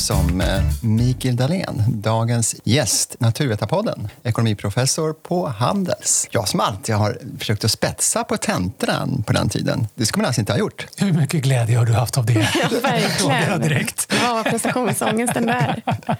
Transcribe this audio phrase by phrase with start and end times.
[0.00, 0.46] som eh,
[0.82, 6.28] Mikael Dahlén, dagens gäst, Naturvetarpodden, ekonomiprofessor på Handels.
[6.30, 10.26] Jag som alltid har försökt att spetsa på tentorna på den tiden, det ska man
[10.26, 10.86] alltså inte ha gjort.
[10.96, 12.32] Hur mycket glädje har du haft av det?
[12.62, 13.60] Ja, verkligen.
[13.60, 14.12] direkt.
[14.22, 15.82] Vad var prestationsångesten där?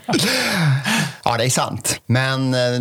[1.26, 2.00] Ja, det är sant.
[2.06, 2.80] Men eh,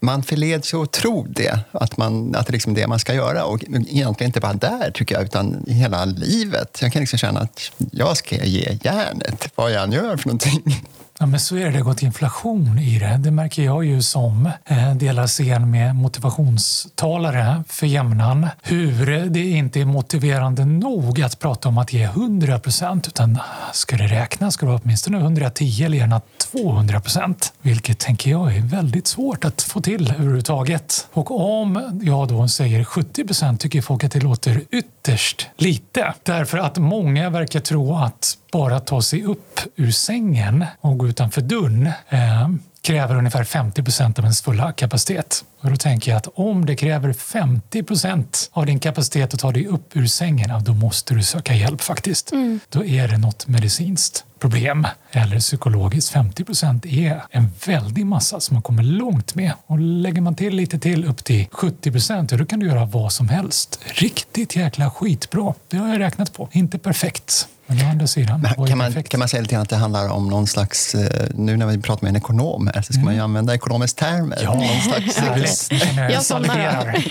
[0.00, 3.14] man förleds ju att tro det, att, man, att det är liksom det man ska
[3.14, 3.44] göra.
[3.44, 6.78] Och egentligen inte bara där, tycker jag, utan hela livet.
[6.82, 10.84] Jag kan liksom känna att jag ska ge järnet, vad jag än gör för någonting.
[11.22, 11.70] Ja, men så är det.
[11.70, 13.16] Det har gått inflation i det.
[13.18, 18.46] Det märker jag ju som eh, delar scen med motivationstalare för jämnan.
[18.62, 23.38] Hur det inte är motiverande nog att prata om att ge 100 procent utan
[23.72, 26.20] ska det räknas ska det vara åtminstone 110 eller gärna
[26.52, 27.52] 200 procent.
[27.62, 31.08] Vilket tänker jag är väldigt svårt att få till överhuvudtaget.
[31.12, 36.14] Och om jag då säger 70 procent tycker folk att det låter ytterst lite.
[36.22, 41.40] Därför att många verkar tro att bara ta sig upp ur sängen och gå utanför
[41.40, 42.48] dörren eh,
[42.82, 45.44] kräver ungefär 50 procent av ens fulla kapacitet.
[45.60, 49.52] Och då tänker jag att om det kräver 50 procent av din kapacitet att ta
[49.52, 52.32] dig upp ur sängen, då måste du söka hjälp faktiskt.
[52.32, 52.60] Mm.
[52.68, 56.10] Då är det något medicinskt problem eller psykologiskt.
[56.10, 59.52] 50 procent är en väldig massa som man kommer långt med.
[59.66, 63.12] Och lägger man till lite till upp till 70 procent, då kan du göra vad
[63.12, 63.80] som helst.
[63.84, 65.54] Riktigt jäkla skitbra.
[65.68, 66.48] Det har jag räknat på.
[66.52, 67.48] Inte perfekt.
[67.70, 70.28] Men å andra sidan, kan, man, kan man säga lite grann att det handlar om
[70.28, 73.04] någon slags, eh, nu när vi pratar med en ekonom här, så ska mm.
[73.04, 74.38] man ju använda ekonomisk termer.
[74.42, 77.04] Ja, någon slags, jag somnar.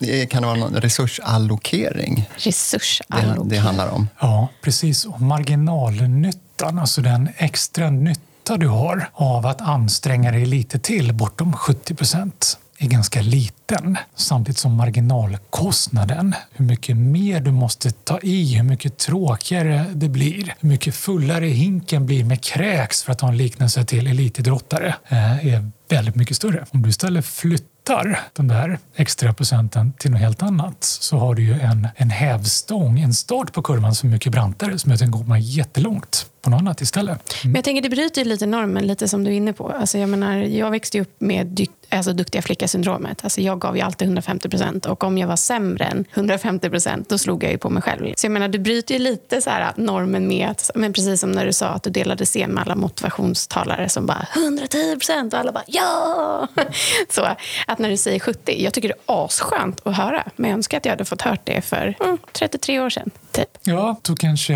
[0.00, 2.28] Eh, kan det vara någon resursallokering?
[2.36, 3.48] Resursallokering.
[3.48, 4.08] Det, det handlar om.
[4.20, 5.04] Ja, precis.
[5.04, 11.52] Och marginalnyttan, alltså den extra nytta du har av att anstränga dig lite till bortom
[11.52, 18.54] 70 procent är ganska liten samtidigt som marginalkostnaden, hur mycket mer du måste ta i,
[18.54, 23.28] hur mycket tråkigare det blir, hur mycket fullare hinken blir med kräks för att ha
[23.28, 26.64] en liknelse till elitidrottare, eh, är väldigt mycket större.
[26.70, 31.42] Om du istället flyttar den där extra procenten till något helt annat så har du
[31.42, 35.28] ju en, en hävstång, en start på kurvan som är mycket brantare som gör att
[35.28, 37.34] den jättelångt på något annat istället.
[37.44, 37.52] Mm.
[37.52, 39.68] Men jag tänker det bryter lite normen, lite som du är inne på.
[39.68, 43.24] Alltså jag, menar, jag växte upp med alltså duktiga flicka-syndromet.
[43.24, 47.08] Alltså jag gav ju alltid 150 procent och om jag var sämre än 150 procent
[47.08, 48.14] då slog jag ju på mig själv.
[48.16, 51.32] Så jag menar, du bryter ju lite så här normen med att, men precis som
[51.32, 55.40] när du sa att du delade scen med alla motivationstalare som bara 110 procent och
[55.40, 56.48] alla bara ja!
[57.08, 57.22] Så
[57.66, 60.24] att när du säger 70, jag tycker det är asskönt att höra.
[60.36, 63.10] Men jag önskar att jag hade fått hört det för mm, 33 år sedan.
[63.32, 63.48] Typ.
[63.62, 64.54] Ja, då kanske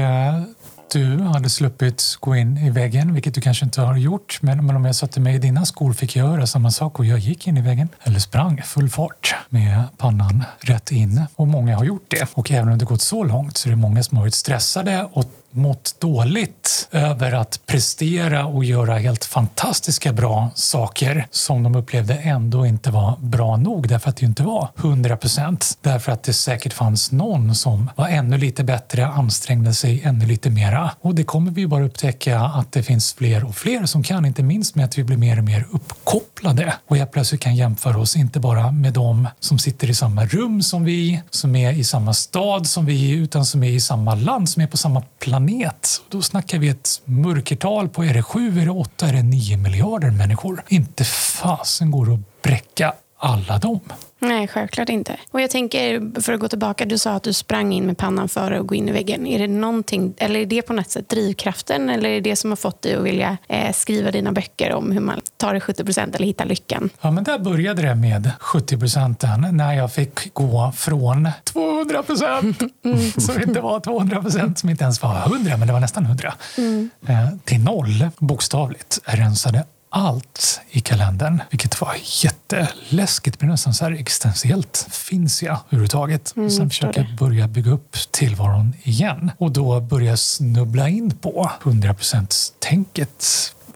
[0.93, 4.39] du hade sluppit gå in i väggen, vilket du kanske inte har gjort.
[4.43, 7.05] Men, men om jag satte mig i dina skor fick jag göra samma sak och
[7.05, 7.89] jag gick in i väggen.
[8.03, 11.23] Eller sprang full fart med pannan rätt in.
[11.37, 12.29] Och många har gjort det.
[12.35, 15.09] Och även om det gått så långt så är det många som har varit stressade
[15.13, 15.25] och
[15.57, 22.67] mått dåligt över att prestera och göra helt fantastiska bra saker som de upplevde ändå
[22.67, 25.79] inte var bra nog därför att det inte var 100 procent.
[25.83, 30.51] Därför att det säkert fanns någon som var ännu lite bättre, ansträngde sig ännu lite
[30.51, 30.91] mera.
[31.01, 34.43] Och det kommer vi bara upptäcka att det finns fler och fler som kan, inte
[34.43, 38.17] minst med att vi blir mer och mer uppkopplade och helt plötsligt kan jämföra oss
[38.17, 42.15] inte bara med dem som sitter i samma rum som vi, som är i samma
[42.15, 46.03] stad som vi, utan som är i samma land, som är på samma planet planet.
[46.09, 49.57] Då snackar vi ett mörkertal på, är det sju, är det åtta, är det nio
[49.57, 50.63] miljarder människor?
[50.69, 53.81] Inte fasen går det att bräcka alla dem.
[54.19, 55.17] Nej, självklart inte.
[55.31, 58.29] Och jag tänker, för att gå tillbaka, du sa att du sprang in med pannan
[58.29, 59.27] före och gå in i väggen.
[59.27, 62.51] Är det någonting, eller är det på något sätt drivkraften eller är det det som
[62.51, 65.85] har fått dig att vilja eh, skriva dina böcker om hur man tar det 70
[65.85, 66.91] procent eller hittar lyckan?
[67.01, 72.63] Ja, men där började det med 70 procenten när jag fick gå från 200 procent,
[72.85, 73.11] mm.
[73.11, 76.35] som inte var 200 procent, som inte ens var 100, men det var nästan 100,
[76.59, 76.91] mm.
[77.07, 79.01] eh, till noll, bokstavligt.
[79.07, 83.41] Jag rensade allt i kalendern, vilket var jätteläskigt.
[83.41, 84.87] Men nästan så här existentiellt.
[84.91, 86.33] Finns jag överhuvudtaget?
[86.37, 91.51] Mm, Sen försöker jag börja bygga upp tillvaron igen och då börja snubbla in på
[91.63, 93.25] 100% tänket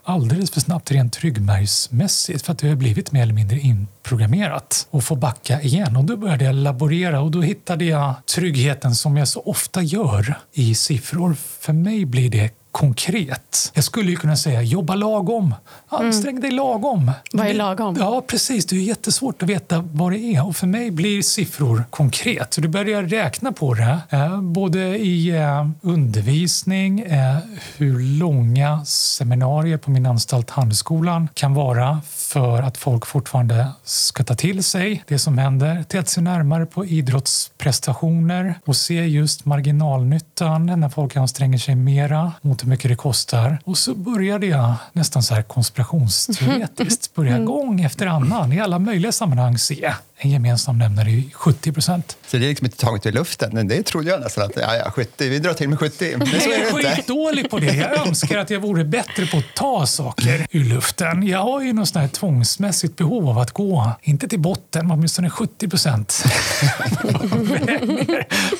[0.05, 5.05] alldeles för snabbt rent ryggmärgsmässigt för att det har blivit mer eller mindre inprogrammerat och
[5.05, 5.97] få backa igen.
[5.97, 10.35] Och då började jag laborera och då hittade jag tryggheten som jag så ofta gör
[10.53, 11.35] i siffror.
[11.35, 13.71] För mig blir det konkret.
[13.75, 15.55] Jag skulle ju kunna säga jobba lagom.
[15.89, 16.43] Ansträng mm.
[16.43, 17.13] dig lagom.
[17.33, 17.97] Vad är lagom?
[17.99, 18.67] Ja, precis.
[18.67, 20.47] Det är jättesvårt att veta vad det är.
[20.47, 22.55] Och för mig blir siffror konkret.
[22.55, 23.99] Så du börjar räkna på det.
[24.11, 27.37] Eh, både i eh, undervisning, eh,
[27.77, 34.35] hur långa seminarier på min anstalt Handelsskolan kan vara för att folk fortfarande ska ta
[34.35, 40.67] till sig det som händer, till att se närmare på idrottsprestationer och se just marginalnyttan
[40.67, 43.59] när folk anstränger sig mera mot hur mycket det kostar.
[43.65, 49.13] Och så började jag nästan så här konspirationsteoretiskt börja gång efter annan i alla möjliga
[49.13, 52.17] sammanhang se en gemensam nämnare i 70 procent.
[52.27, 53.69] Så det är liksom inte taget ur luften?
[53.69, 56.15] Det trodde jag nästan att ja, ja, 70, vi drar till med 70.
[56.17, 57.75] Men så är det Jag är skitdålig på det.
[57.75, 61.27] Jag önskar att jag vore bättre på att ta saker ur luften.
[61.27, 64.97] Jag har ju något sånt här tvångsmässigt behov av att gå, inte till botten, men
[64.97, 66.25] åtminstone 70 procent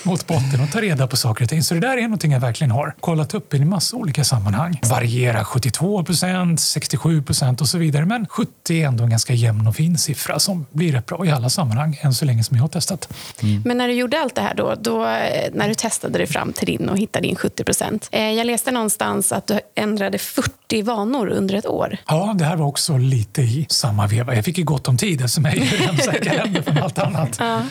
[0.03, 1.63] mot botten och ta reda på saker och ting.
[1.63, 4.81] Så det där är någonting jag verkligen har kollat upp i en massa olika sammanhang.
[4.83, 8.05] Varierar 72 procent, 67 procent och så vidare.
[8.07, 11.31] Men 70 är ändå en ganska jämn och fin siffra som blir rätt bra i
[11.31, 13.09] alla sammanhang än så länge som jag har testat.
[13.43, 13.63] Mm.
[13.65, 16.53] Men när du gjorde allt det här då, då, eh, när du testade dig fram
[16.53, 18.09] till din och hittade din 70 procent.
[18.13, 21.97] Eh, jag läste någonstans att du ändrade 40 vanor under ett år.
[22.07, 24.35] Ja, det här var också lite i samma veva.
[24.35, 27.37] Jag fick ju gott om tid eftersom jag är hemsäkerhänder från allt annat.
[27.39, 27.63] Ja.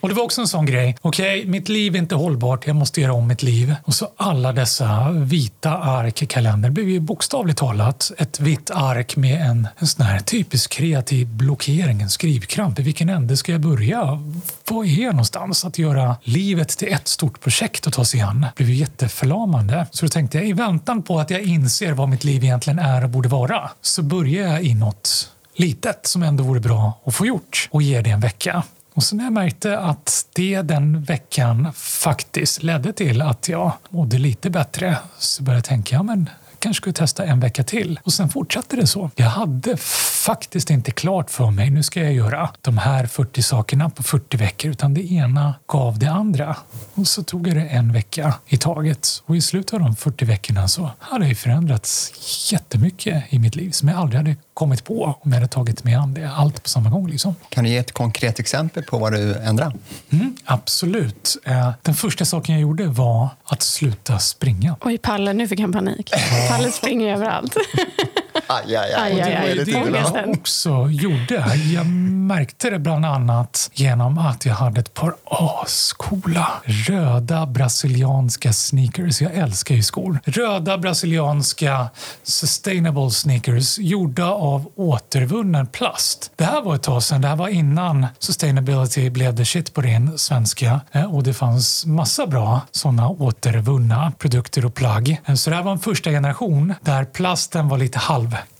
[0.00, 0.96] Och det var också en sån grej.
[1.00, 2.66] Okej, okay, mitt liv är inte hållbart.
[2.66, 3.74] Jag måste göra om mitt liv.
[3.84, 9.16] Och så alla dessa vita ark i kalendern blev ju bokstavligt talat ett vitt ark
[9.16, 12.78] med en, en sån här typisk kreativ blockering, en skrivkramp.
[12.78, 14.22] I vilken ände ska jag börja?
[14.70, 15.64] Vad är jag någonstans?
[15.64, 19.86] Att göra livet till ett stort projekt att ta sig an blev ju jätteförlamande.
[19.90, 23.04] Så då tänkte jag, i väntan på att jag inser vad mitt liv egentligen är
[23.04, 27.26] och borde vara, så börjar jag i något litet som ändå vore bra att få
[27.26, 28.62] gjort och ger det en vecka.
[28.94, 34.18] Och så när jag märkte att det den veckan faktiskt ledde till att jag mådde
[34.18, 36.30] lite bättre så började jag tänka, ja men
[36.64, 38.00] kanske skulle testa en vecka till.
[38.04, 39.10] Och sen fortsatte det så.
[39.16, 39.76] Jag hade
[40.24, 44.36] faktiskt inte klart för mig, nu ska jag göra de här 40 sakerna på 40
[44.36, 46.56] veckor, utan det ena gav det andra.
[46.94, 49.22] Och så tog jag det en vecka i taget.
[49.26, 52.12] Och i slutet av de 40 veckorna så hade jag förändrats
[52.52, 55.94] jättemycket i mitt liv som jag aldrig hade kommit på om jag hade tagit mig
[55.94, 57.08] an det allt på samma gång.
[57.08, 57.34] Liksom.
[57.48, 59.76] Kan du ge ett konkret exempel på vad du ändrade?
[60.10, 61.36] Mm, absolut.
[61.44, 64.76] Eh, den första saken jag gjorde var att sluta springa.
[64.80, 66.10] Oj, Palle, nu fick han panik.
[66.48, 67.56] Palle springer överallt.
[68.46, 69.20] Aj, aj, aj.
[69.22, 69.64] aj.
[69.64, 71.44] Det var det jag också gjorde.
[71.74, 79.20] Jag märkte det bland annat genom att jag hade ett par ascoola röda brasilianska sneakers.
[79.20, 80.20] Jag älskar ju skor.
[80.24, 81.86] Röda brasilianska
[82.22, 86.30] sustainable sneakers gjorda av återvunnen plast.
[86.36, 87.20] Det här var ett tag sedan.
[87.20, 91.86] Det här var innan sustainability blev the shit på din svenska eh, och det fanns
[91.86, 95.20] massa bra sådana återvunna produkter och plagg.
[95.26, 97.98] Eh, så det här var en första generation där plasten var lite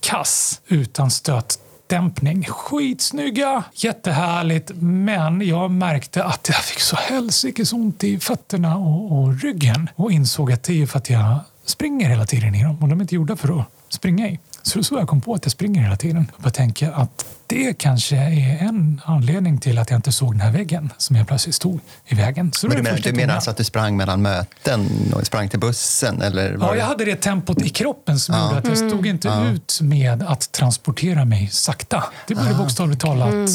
[0.05, 2.43] Kass utan stötdämpning.
[2.43, 9.41] Skitsnygga, jättehärligt, men jag märkte att jag fick så helsikes ont i fötterna och, och,
[9.41, 12.89] ryggen och insåg att det är för att jag springer hela tiden i dem och
[12.89, 14.39] de är inte gjorda för att springa i.
[14.65, 16.31] Så så jag kom på att jag springer hela tiden.
[16.37, 20.41] Och jag tänker att det kanske är en anledning till att jag inte såg den
[20.41, 22.51] här väggen som jag plötsligt stod i vägen.
[22.53, 25.59] Så Men du, menar, du menar alltså att du sprang mellan möten och sprang till
[25.59, 26.21] bussen?
[26.21, 28.45] Eller ja, jag hade det tempot i kroppen som ja.
[28.45, 29.05] gjorde att jag stod mm.
[29.05, 29.53] inte mm.
[29.53, 32.03] ut med att transportera mig sakta.
[32.27, 32.57] Det började ah.
[32.57, 33.47] bokstavligt talat mm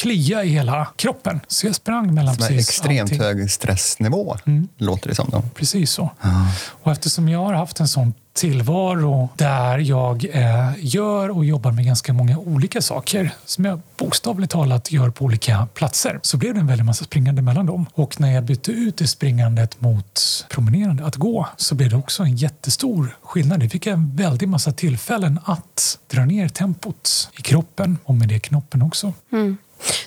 [0.00, 1.40] klia i hela kroppen.
[1.48, 3.20] Så jag sprang mellan som precis extremt allting.
[3.20, 4.68] hög stressnivå, mm.
[4.76, 5.30] låter det som.
[5.30, 5.42] Då.
[5.54, 6.10] Precis så.
[6.20, 6.46] Ja.
[6.82, 11.84] Och eftersom jag har haft en sån tillvaro där jag eh, gör och jobbar med
[11.84, 16.60] ganska många olika saker som jag bokstavligt talat gör på olika platser så blev det
[16.60, 17.86] en väldig massa springande mellan dem.
[17.92, 22.22] Och när jag bytte ut det springandet mot promenerande, att gå, så blev det också
[22.22, 23.60] en jättestor skillnad.
[23.60, 28.28] Det fick jag en väldig massa tillfällen att dra ner tempot i kroppen och med
[28.28, 29.12] det knoppen också.
[29.32, 29.56] Mm.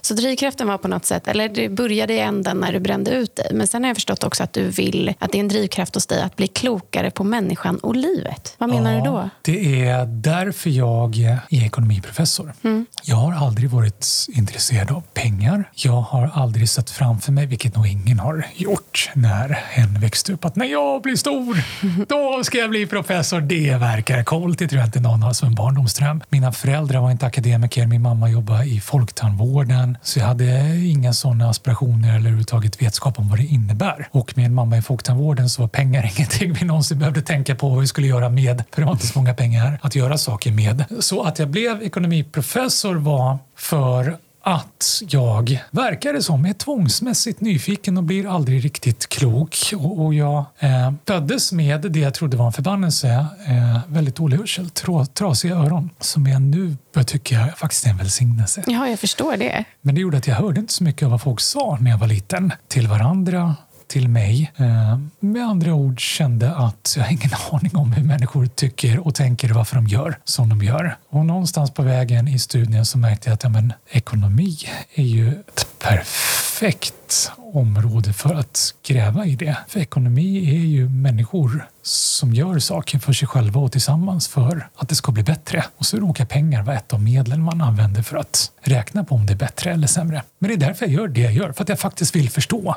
[0.02, 3.36] Så drivkraften var på något sätt, eller det började i änden när du brände ut
[3.36, 3.48] dig.
[3.52, 6.06] Men sen har jag förstått också att du vill, att det är en drivkraft hos
[6.06, 8.56] dig att bli klokare på människan och livet.
[8.58, 9.30] Vad menar ja, du då?
[9.42, 12.54] Det är därför jag är ekonomiprofessor.
[12.64, 12.86] Mm.
[13.04, 15.70] Jag har aldrig varit intresserad av pengar.
[15.74, 20.46] Jag har aldrig sett framför mig, vilket nog ingen har gjort, när en växte upp,
[20.46, 21.64] att när jag blir stor,
[22.08, 23.42] då ska jag bli professor.
[23.42, 24.60] Det verkar coolt.
[24.60, 26.22] Det tror jag inte någon har som en barndomsdröm.
[26.30, 27.86] Mina föräldrar var inte akademiker.
[27.86, 29.98] Min mamma jobbade i folktandvård sjukvården.
[30.02, 34.08] Så jag hade inga sådana aspirationer eller överhuvudtaget vetskap om vad det innebär.
[34.12, 37.70] Och med en mamma i folktandvården så var pengar ingenting vi någonsin behövde tänka på
[37.70, 38.64] vad vi skulle göra med.
[38.72, 40.86] För det var inte så många pengar att göra saker med.
[41.00, 48.04] Så att jag blev ekonomiprofessor var för att jag verkade som är tvångsmässigt nyfiken och
[48.04, 49.58] blir aldrig riktigt klok.
[49.76, 53.10] Och, och jag eh, föddes med det jag trodde var en förbannelse,
[53.48, 57.98] eh, väldigt dålig hörsel, tra, trasiga öron, som jag nu börjar tycka faktiskt är en
[57.98, 58.64] välsignelse.
[58.68, 59.64] Ja, jag förstår det.
[59.82, 61.98] Men det gjorde att jag hörde inte så mycket av vad folk sa när jag
[61.98, 63.56] var liten till varandra
[63.88, 64.52] till mig.
[64.58, 69.16] Eh, med andra ord kände att jag har ingen aning om hur människor tycker och
[69.16, 70.98] tänker och varför de gör som de gör.
[71.10, 74.58] Och någonstans på vägen i studien så märkte jag att ja, men, ekonomi
[74.96, 79.58] är ju ett perfekt perfekt område för att gräva i det.
[79.68, 84.90] För ekonomi är ju människor som gör saker för sig själva och tillsammans för att
[84.90, 85.66] det ska bli bättre.
[85.78, 89.26] Och så råkar pengar vara ett av medlen man använder för att räkna på om
[89.26, 90.24] det är bättre eller sämre.
[90.40, 92.76] Men det är därför jag gör det jag gör, för att jag faktiskt vill förstå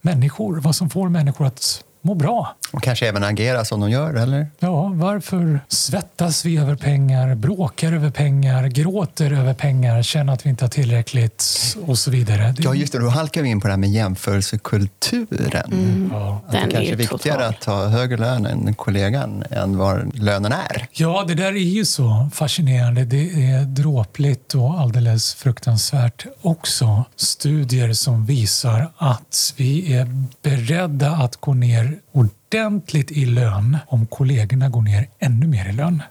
[0.00, 2.56] människor, vad som får människor att må bra.
[2.72, 4.46] Och kanske även agera som de gör, eller?
[4.58, 10.50] Ja, varför svettas vi över pengar, bråkar över pengar, gråter över pengar, känner att vi
[10.50, 11.44] inte har tillräckligt
[11.86, 12.54] och så vidare?
[12.56, 12.98] Det, Ja, just det.
[12.98, 16.10] Då halkar vi in på det här med jämförelsekulturen.
[16.12, 16.40] ja.
[16.46, 17.54] Att det Den kanske är viktigare total.
[17.54, 20.86] att ha högre lön än kollegan än vad lönen är.
[20.92, 23.04] Ja, det där är ju så fascinerande.
[23.04, 27.04] Det är dråpligt och alldeles fruktansvärt också.
[27.16, 34.68] Studier som visar att vi är beredda att gå ner ordentligt i lön om kollegorna
[34.68, 36.02] går ner ännu mer i lön.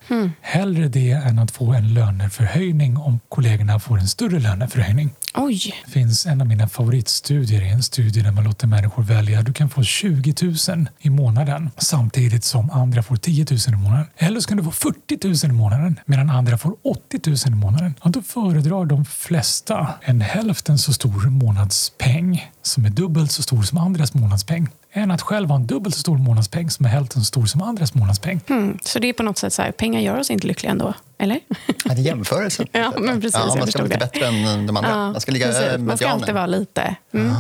[0.42, 5.10] Hellre det än att få en löneförhöjning om kollegorna får en större löneförhöjning.
[5.36, 9.42] Oj, Det finns en av mina favoritstudier, en studie där man låter människor välja.
[9.42, 10.34] Du kan få 20
[10.68, 14.06] 000 i månaden samtidigt som andra får 10 000 i månaden.
[14.18, 17.50] Eller så kan du få 40 000 i månaden medan andra får 80 000 i
[17.50, 17.94] månaden.
[18.04, 23.64] Ja, då föredrar de flesta en hälften så stor månadspeng som är dubbelt så stor
[23.64, 27.22] som andras månadspeng än att själv ha en dubbelt så stor månadspeng som är hälften
[27.22, 28.42] så stor som andras månadspeng.
[28.48, 28.80] hmm.
[28.84, 30.94] så det är på något sätt så här, pengar gör oss inte lyckliga ändå?
[31.22, 31.40] Eller?
[31.66, 32.68] Ja, det är jämförelsen.
[32.72, 34.12] Ja, men precis, ja, man ska vara lite det.
[34.14, 34.90] bättre än de andra.
[34.90, 35.78] Ja, man ska ligga precis.
[35.78, 36.96] Man ska alltid vara lite...
[37.14, 37.34] Mm.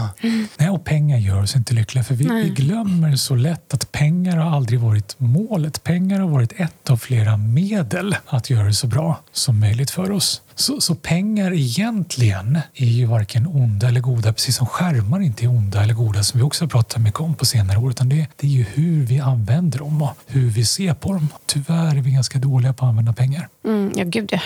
[0.57, 4.37] Nej, och pengar gör oss inte lyckliga för vi, vi glömmer så lätt att pengar
[4.37, 5.83] har aldrig varit målet.
[5.83, 10.11] Pengar har varit ett av flera medel att göra det så bra som möjligt för
[10.11, 10.41] oss.
[10.59, 15.49] Så, så pengar egentligen är ju varken onda eller goda, precis som skärmar inte är
[15.49, 17.89] onda eller goda som vi också har pratat mycket om på senare år.
[17.89, 21.27] Utan det, det är ju hur vi använder dem och hur vi ser på dem.
[21.45, 23.47] Tyvärr är vi ganska dåliga på att använda pengar.
[23.65, 24.39] Mm, ja, gud ja.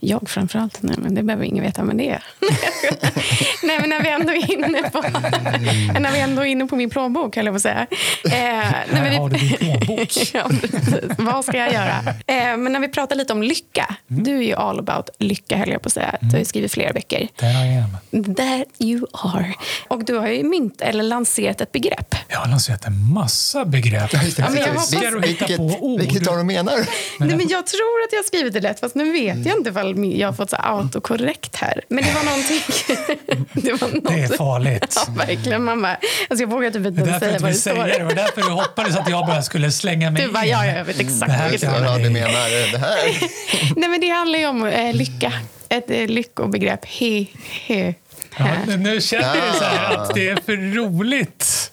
[0.00, 0.78] Jag framförallt.
[0.82, 2.22] Nej, men det behöver ingen veta, men det är
[3.62, 5.00] Nej, men när vi ändå är inne på,
[6.00, 7.86] när vi ändå är inne på min plånbok, höll jag på att säga.
[8.24, 10.12] Eh, Här vi- har du din plånbok.
[10.34, 10.50] ja.
[11.18, 11.98] Vad ska jag göra?
[12.26, 13.94] Eh, men när vi pratar lite om lycka.
[14.06, 16.16] Du är ju all about lycka, höll jag på att säga.
[16.20, 17.28] Du har ju skrivit flera böcker.
[17.36, 18.34] There I am.
[18.34, 19.54] There you are.
[19.88, 22.14] Och du har ju mynt, eller lanserat ett begrepp.
[22.28, 24.12] Jag har lanserat en massa begrepp.
[24.12, 26.00] Ja, men jag hoppas- att hitta på ord.
[26.00, 26.84] Vilket av dem menar du?
[27.26, 29.70] Nej, men jag tror att jag har skrivit det rätt, fast nu vet jag inte
[29.70, 31.80] ifall jag har fått så här autokorrekt här.
[31.88, 32.60] Men det var någonting...
[33.52, 34.04] det, var något.
[34.08, 34.94] Det är farligt.
[35.06, 35.64] Ja, verkligen.
[35.64, 35.96] Man bara,
[36.30, 37.90] alltså jag vågar typ inte säga vad det säga det.
[37.92, 37.98] står.
[37.98, 40.50] Det var därför du hoppades att jag bara skulle slänga mig Du bara, in.
[40.50, 41.98] ja, jag vet exakt Det här kan det Ja, var.
[41.98, 42.98] du menar det här?
[43.76, 45.32] Nej, men det handlar ju om eh, lycka.
[45.68, 46.84] Ett eh, lyckobegrepp.
[46.84, 47.26] He,
[47.66, 47.94] he,
[48.38, 48.76] Ja, hä.
[48.76, 51.72] nu känner du så här att det är för roligt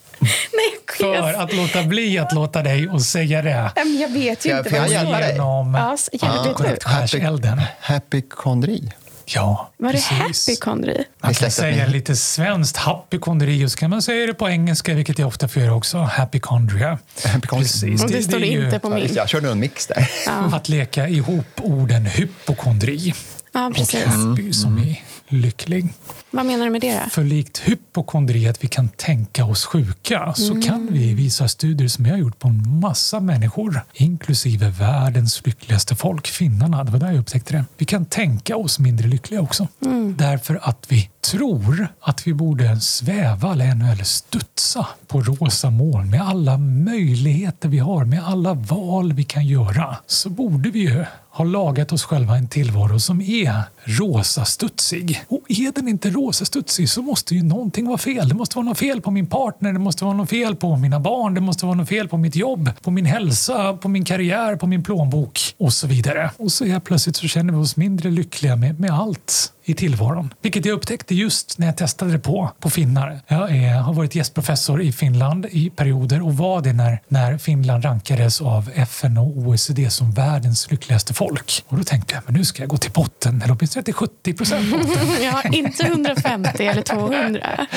[0.53, 3.71] Nej, för att låta bli att låta dig och säga det.
[3.75, 5.31] Men jag vet ju inte får jag vad hjälpa dig?
[5.31, 6.89] Genom Ja, hjälp vet korrekt du.
[6.91, 7.61] skärselden.
[9.25, 10.47] Ja, Var det precis.
[10.47, 11.03] happykondri?
[11.23, 11.91] Man kan säga med.
[11.91, 15.61] lite svenskt happykondri och så kan man säga det på engelska, vilket jag ofta får
[15.61, 15.97] göra också.
[15.97, 16.97] Happychondria.
[17.49, 18.03] Precis.
[18.03, 19.07] Och det, står är ju inte på Ja, min.
[19.07, 20.07] det, jag körde en mix där.
[20.53, 23.13] att leka ihop orden hypokondri
[23.53, 24.03] Ja, och precis.
[24.05, 24.95] happy som är
[25.27, 25.93] lycklig.
[26.31, 27.01] Vad menar du med det?
[27.03, 27.09] då?
[27.09, 32.05] För likt hypokondri, att vi kan tänka oss sjuka, så kan vi visa studier som
[32.05, 36.83] jag har gjort på en massa människor, inklusive världens lyckligaste folk, finnarna.
[36.83, 37.65] Det var där jag upptäckte det.
[37.77, 39.67] Vi kan tänka oss mindre lyckliga också.
[40.17, 46.09] Därför att vi tror att vi borde sväva eller ännu eller studsa på rosa moln
[46.09, 49.97] med alla möjligheter vi har, med alla val vi kan göra.
[50.07, 55.23] Så borde vi ju ha lagat oss själva en tillvaro som är rosa-studsig.
[55.27, 58.29] Och är den inte rosa-studsig så måste ju någonting vara fel.
[58.29, 60.99] Det måste vara något fel på min partner, det måste vara något fel på mina
[60.99, 64.55] barn, det måste vara något fel på mitt jobb, på min hälsa, på min karriär,
[64.55, 66.31] på min plånbok och så vidare.
[66.37, 70.33] Och så är plötsligt så känner vi oss mindre lyckliga med, med allt i tillvaron.
[70.41, 73.19] Vilket jag upptäckte just när jag testade det på, på finnar.
[73.27, 77.85] Jag är, har varit gästprofessor i Finland i perioder och var det när, när Finland
[77.85, 81.63] rankades av FN och OECD som världens lyckligaste folk.
[81.67, 84.33] Och då tänkte jag, men nu ska jag gå till botten, eller åtminstone till 70
[84.33, 85.07] procent botten.
[85.21, 87.67] Ja, inte 150 eller 200.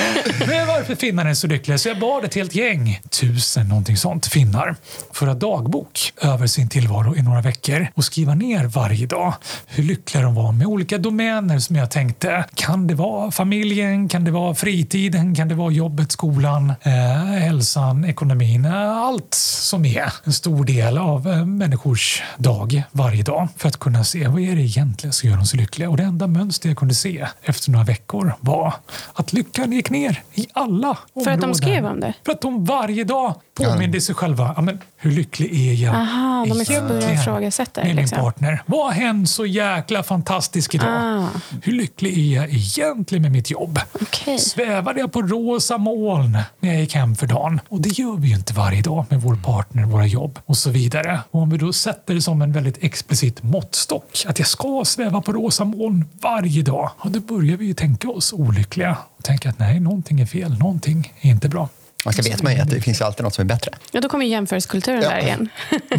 [0.47, 4.27] Men varför finnarna är så lyckliga så jag bad ett helt gäng, tusen någonting sånt,
[4.27, 4.75] finnar
[5.13, 9.33] föra dagbok över sin tillvaro i några veckor och skriva ner varje dag
[9.67, 12.45] hur lyckliga de var med olika domäner som jag tänkte.
[12.53, 14.09] Kan det vara familjen?
[14.09, 15.35] Kan det vara fritiden?
[15.35, 16.93] Kan det vara jobbet, skolan, eh,
[17.25, 18.65] hälsan, ekonomin?
[18.65, 23.77] Eh, allt som är en stor del av eh, människors dag varje dag för att
[23.77, 25.89] kunna se vad är det egentligen som gör dem så lyckliga.
[25.89, 28.73] Och det enda mönster jag kunde se efter några veckor var
[29.13, 31.23] att lyckan gick ner i alla områden.
[31.23, 32.13] För att de skrev om det?
[32.25, 36.45] För att de varje dag påminner sig själva, ja, men, hur lycklig är jag Aha,
[36.47, 38.17] de egentligen ifrågasätta det, med min liksom.
[38.17, 38.63] partner?
[38.65, 40.89] Vad har hänt så jäkla fantastiskt idag?
[40.89, 41.27] Ah.
[41.61, 43.79] Hur lycklig är jag egentligen med mitt jobb?
[44.01, 44.39] Okej.
[44.39, 47.61] Svävade jag på rosa moln när jag gick hem för dagen?
[47.69, 50.69] Och det gör vi ju inte varje dag med vår partner, våra jobb och så
[50.69, 51.19] vidare.
[51.31, 55.21] Och om vi då sätter det som en väldigt explicit måttstock, att jag ska sväva
[55.21, 59.59] på rosa moln varje dag, då börjar vi ju tänka oss olyckliga och tänka att
[59.59, 61.69] nej, någonting är fel, någonting är inte bra.
[62.05, 63.71] Och så vet man ju att det finns alltid något som är bättre.
[63.91, 65.09] Ja, då kommer jämförelsekulturen Ja.
[65.09, 65.49] där igen.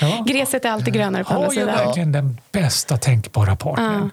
[0.00, 0.24] Ja.
[0.28, 1.86] Gräset är alltid grönare på andra Har jag sidan.
[1.86, 4.10] verkligen den bästa tänkbara partnern?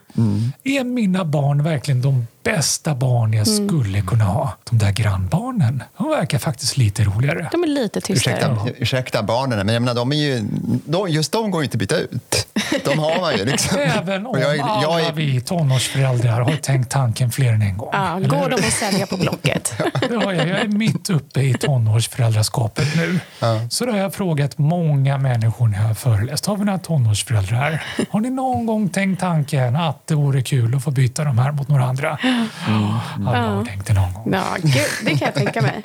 [0.64, 3.68] Är mina barn verkligen de bästa barn jag Mm.
[3.70, 4.54] skulle kunna ha?
[4.70, 7.50] De där grannbarnen, de verkar faktiskt lite roligare.
[7.52, 8.36] De är lite tystare.
[8.36, 10.44] Ursäkta, ursäkta barnen, men jag menar, de är ju,
[10.86, 12.48] de, just de går ju inte att byta ut.
[12.86, 13.46] De har man ju.
[13.46, 13.78] Liksom.
[13.98, 17.90] Även om jag alla jag är- vi tonårsföräldrar har tänkt tanken fler än en gång.
[17.94, 19.74] Ja, Eller går de att sälja på Blocket?
[20.10, 20.48] Det har jag.
[20.48, 23.20] jag är mitt uppe i tonårsföräldraskapet nu.
[23.70, 26.46] Så då har jag frågat många människor när jag har föreläst.
[26.46, 27.84] Har vi några tonårsföräldrar här?
[28.10, 31.52] Har ni någon gång tänkt tanken att det vore kul att få byta de här
[31.52, 32.18] mot några andra?
[33.26, 34.34] Har jag tänkt det någon gång.
[34.34, 35.82] Ja, gud, det kan jag tänka mig.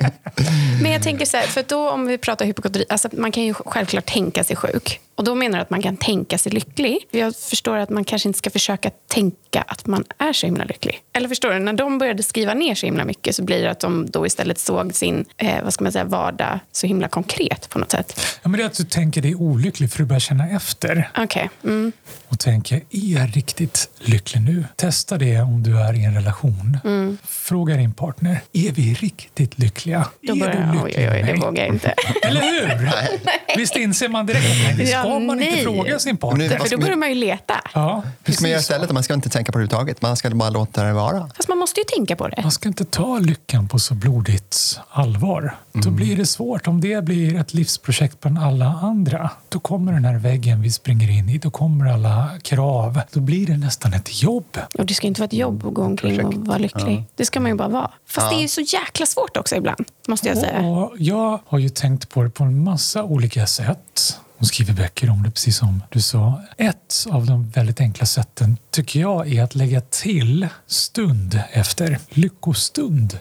[0.81, 3.53] Men jag tänker så här, för då om vi pratar hypokondri, alltså man kan ju
[3.53, 4.99] självklart tänka sig sjuk.
[5.15, 7.07] Och då menar du att man kan tänka sig lycklig.
[7.11, 10.99] Jag förstår att man kanske inte ska försöka tänka att man är så himla lycklig.
[11.13, 13.79] Eller förstår du, när de började skriva ner så himla mycket så blir det att
[13.79, 17.79] de då istället såg sin eh, vad ska man säga, vardag så himla konkret på
[17.79, 18.19] något sätt.
[18.43, 21.49] Ja, men det är att du tänker dig olycklig för du börjar känna efter Okej.
[21.63, 21.91] Mm.
[22.27, 24.65] och tänker, är jag riktigt lycklig nu?
[24.75, 26.77] Testa det om du är i en relation.
[27.23, 30.05] Fråga din partner, är vi riktigt lyckliga?
[30.21, 31.93] Då är börjar du jag, oj, lycklig oj, oj, med det vågar jag inte.
[32.21, 32.91] Eller hur?
[33.57, 34.45] Visst inser man direkt
[34.77, 35.63] nej, ska Ja, man inte nej.
[35.63, 36.49] fråga sin partner.
[36.49, 37.53] det- För då börjar man ju leta.
[37.73, 38.91] Ja, Hur ska man göra istället?
[38.91, 40.01] Man ska inte tänka på det överhuvudtaget.
[40.01, 41.29] Man ska bara låta det vara.
[41.37, 42.39] Fast man måste ju tänka på det.
[42.41, 45.55] Man ska inte ta lyckan på så blodigt allvar.
[45.73, 46.67] Då blir det svårt.
[46.67, 51.09] Om det blir ett livsprojekt bland alla andra, då kommer den här väggen vi springer
[51.09, 53.01] in i, då kommer alla krav.
[53.11, 54.57] Då blir det nästan ett jobb.
[54.77, 57.03] Och det ska inte vara ett jobb att gå omkring och vara lycklig.
[57.15, 57.91] Det ska man ju bara vara.
[58.07, 60.59] Fast det är ju så jäkla svårt också ibland, måste jag säga.
[60.61, 64.19] Och jag har ju tänkt på det på en massa olika sätt.
[64.37, 66.41] Hon skriver böcker om det, precis som du sa.
[66.57, 73.19] Ett av de väldigt enkla sätten tycker jag är att lägga till stund efter lyckostund.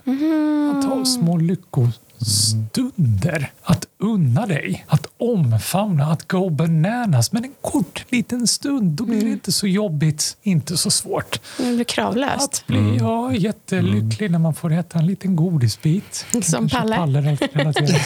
[0.75, 3.53] Att ha små lyckostunder.
[3.63, 7.33] Att unna dig, att omfamna, att go bananas.
[7.33, 11.41] Men en kort liten stund, då blir det inte så jobbigt, inte så svårt.
[11.59, 12.45] Det blir kravlöst.
[12.45, 16.27] Att bli ja, jättelycklig när man får äta en liten godisbit.
[16.43, 17.37] Som kanske Palle.
[17.53, 17.95] Palle till.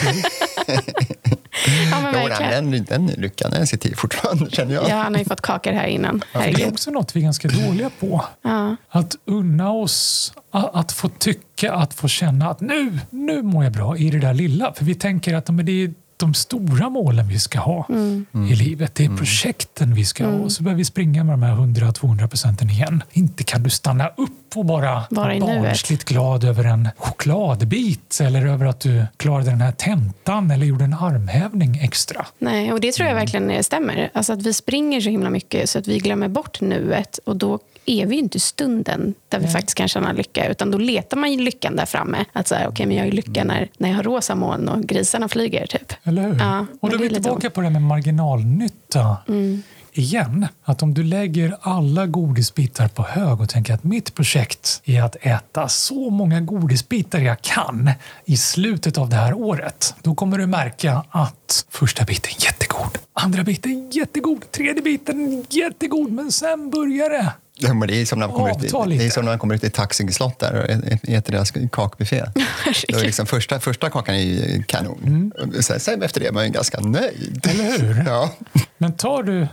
[1.91, 2.71] Ja, men Jo, verkligen.
[2.71, 4.89] den, den lyckan den sitter i fortfarande, känner jag.
[4.89, 6.21] Ja, han har ju fått kakor här innan.
[6.31, 8.25] För det är också något vi är ganska dåliga på.
[8.41, 8.75] Ja.
[8.89, 13.97] Att unna oss att få tycka, att få känna att nu, nu mår jag bra
[13.97, 14.73] i det där lilla.
[14.73, 18.25] För vi tänker att men det är de stora målen vi ska ha Mm.
[18.51, 18.95] i livet.
[18.95, 20.31] Det är projekten vi ska ha.
[20.33, 23.03] Och så börjar vi springa med de här 100-200 procenten igen.
[23.11, 28.65] Inte kan du stanna upp och bara Vara barnsligt glad över en chokladbit eller över
[28.65, 32.25] att du klarade den här tentan eller gjorde en armhävning extra.
[32.39, 33.25] Nej, och det tror jag Mm.
[33.25, 34.09] verkligen stämmer.
[34.13, 37.19] Alltså att vi springer så himla mycket så att vi glömmer bort nuet.
[37.25, 40.47] Och då är vi inte i stunden där vi faktiskt kan känna lycka.
[40.47, 42.25] Utan då letar man lyckan där framme.
[42.33, 44.83] Att så här, okej, men jag är lycka när, när jag har rosa moln och
[44.83, 45.65] grisarna flyger.
[45.65, 45.93] Typ.
[46.03, 46.39] Eller hur?
[46.39, 49.17] Ja, och då är vi tillbaka på det här med marginalnytta.
[49.27, 49.63] Mm.
[49.93, 55.03] Igen, att om du lägger alla godisbitar på hög och tänker att mitt projekt är
[55.03, 57.91] att äta så många godisbitar jag kan
[58.25, 59.95] i slutet av det här året.
[60.01, 65.33] Då kommer du märka att första biten är jättegod, andra biten är jättegod, tredje biten
[65.33, 67.33] är jättegod, men sen börjar det.
[67.61, 69.39] Ja, men det är som när man kommer, ut, i- det är som när man
[69.39, 70.69] kommer ut i Taxing slott där och
[71.09, 72.23] äter deras kakbuffé.
[72.89, 75.31] Då är liksom första, första kakan är ju kanon.
[75.61, 77.45] Sen, sen efter det är man ju ganska nöjd.
[77.49, 77.59] Mm.
[77.65, 78.03] Eller hur?
[78.07, 78.31] Ja.
[78.77, 79.47] Men tar du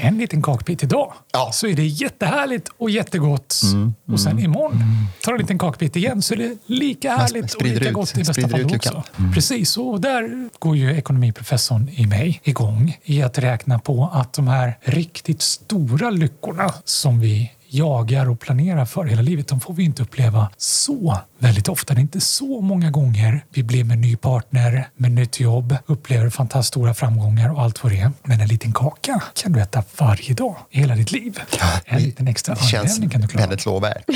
[0.00, 1.50] en liten kakbit idag Ja.
[1.52, 3.60] så är det jättehärligt och jättegott.
[3.72, 3.94] Mm.
[4.12, 4.82] Och sen imorgon
[5.24, 8.14] tar du en liten kakbit igen så är det lika härligt och lika ut- gott
[8.18, 8.72] i bästa fall också.
[8.74, 9.02] lyckan.
[9.34, 14.48] Precis, och där går ju ekonomiprofessorn i mig igång i att räkna på att de
[14.48, 19.84] här riktigt stora lyckorna som vi jagar och planerar för hela livet, de får vi
[19.84, 21.94] inte uppleva så väldigt ofta.
[21.94, 26.30] Det är inte så många gånger vi blir med ny partner, med nytt jobb, upplever
[26.30, 28.10] fantastiskt stora framgångar och allt vad det är.
[28.22, 31.40] Men en liten kaka kan du äta varje dag i hela ditt liv.
[31.84, 33.46] en liten extra Det känns kan du klara.
[33.46, 34.04] väldigt lovvärt.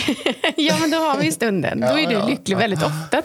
[0.56, 1.80] Ja, men då har vi stunden.
[1.80, 3.22] Då är Ja, du ja, lycklig väldigt ofta.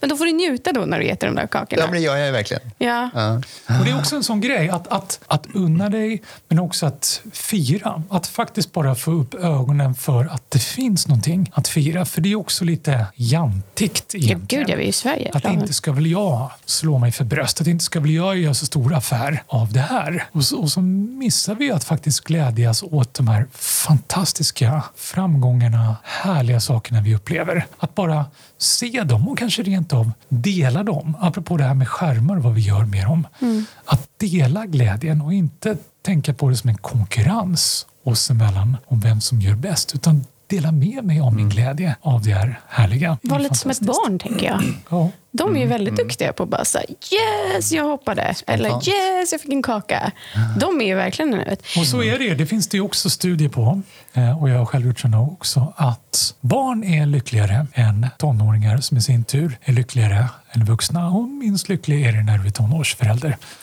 [0.00, 1.82] Men då får du njuta då när du äter de där kakorna.
[1.82, 2.62] Ja, men det gör jag verkligen.
[2.78, 3.10] Ja.
[3.14, 3.34] Ja.
[3.78, 7.20] Och Det är också en sån grej, att, att, att unna dig men också att
[7.32, 8.02] fira.
[8.10, 12.04] Att faktiskt bara få upp ögonen ögonen för att det finns någonting att fira.
[12.04, 14.64] För det är också lite jantigt Ja, egentligen.
[14.66, 15.30] gud, jag är i Sverige.
[15.34, 18.66] Att inte ska väl jag slå mig för bröstet, inte ska väl jag göra så
[18.66, 20.24] stor affär av det här.
[20.32, 26.60] Och så, och så missar vi att faktiskt glädjas åt de här fantastiska framgångarna, härliga
[26.60, 27.66] sakerna vi upplever.
[27.78, 28.24] Att bara
[28.58, 31.16] se dem och kanske rent av dela dem.
[31.20, 33.26] Apropå det här med skärmar och vad vi gör med dem.
[33.84, 39.20] Att dela glädjen och inte tänka på det som en konkurrens oss emellan om vem
[39.20, 39.94] som gör bäst.
[39.94, 43.18] Utan dela med mig om min glädje av det här härliga.
[43.22, 44.62] Var lite som ett barn, tänker jag.
[44.90, 45.10] Ja.
[45.36, 48.34] De är ju väldigt duktiga på att bara säga yes, jag hoppade.
[48.46, 50.12] Eller yes, jag fick en kaka.
[50.58, 51.62] De är ju verkligen nuet.
[51.78, 52.34] Och så är det.
[52.34, 55.72] Det finns det ju också studier på, eh, och jag har själv gjort sådana också,
[55.76, 61.08] att barn är lyckligare än tonåringar som i sin tur är lyckligare än vuxna.
[61.08, 63.36] Och minst lycklig är det när du är tonårsförälder.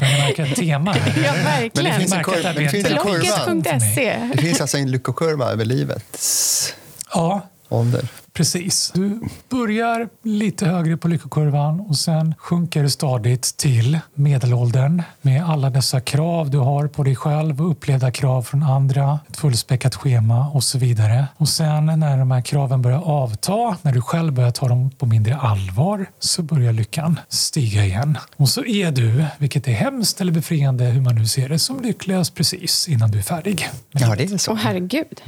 [0.00, 1.22] Börjar märka ett tema här.
[1.24, 1.98] Ja, Men det verkligen.
[2.00, 2.48] finns en Märker kurva.
[2.50, 3.54] att det Det finns en en kurva.
[3.54, 4.16] Locket.se.
[4.34, 6.74] Det finns alltså en lyckokurva över livets
[7.14, 8.08] Ja, ålder.
[8.32, 8.92] Precis.
[8.94, 15.70] Du börjar lite högre på lyckokurvan och sen sjunker du stadigt till medelåldern med alla
[15.70, 20.48] dessa krav du har på dig själv och upplevda krav från andra, ett fullspäckat schema
[20.48, 21.26] och så vidare.
[21.36, 25.06] Och sen när de här kraven börjar avta, när du själv börjar ta dem på
[25.06, 28.18] mindre allvar, så börjar lyckan stiga igen.
[28.36, 31.80] Och så är du, vilket är hemskt eller befriande hur man nu ser det, som
[31.82, 33.68] lyckligast precis innan du är färdig.
[33.90, 34.52] Ja, det är så.
[34.52, 35.20] Åh, herregud.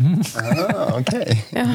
[0.76, 1.44] Ah, Okej.
[1.50, 1.66] Ja,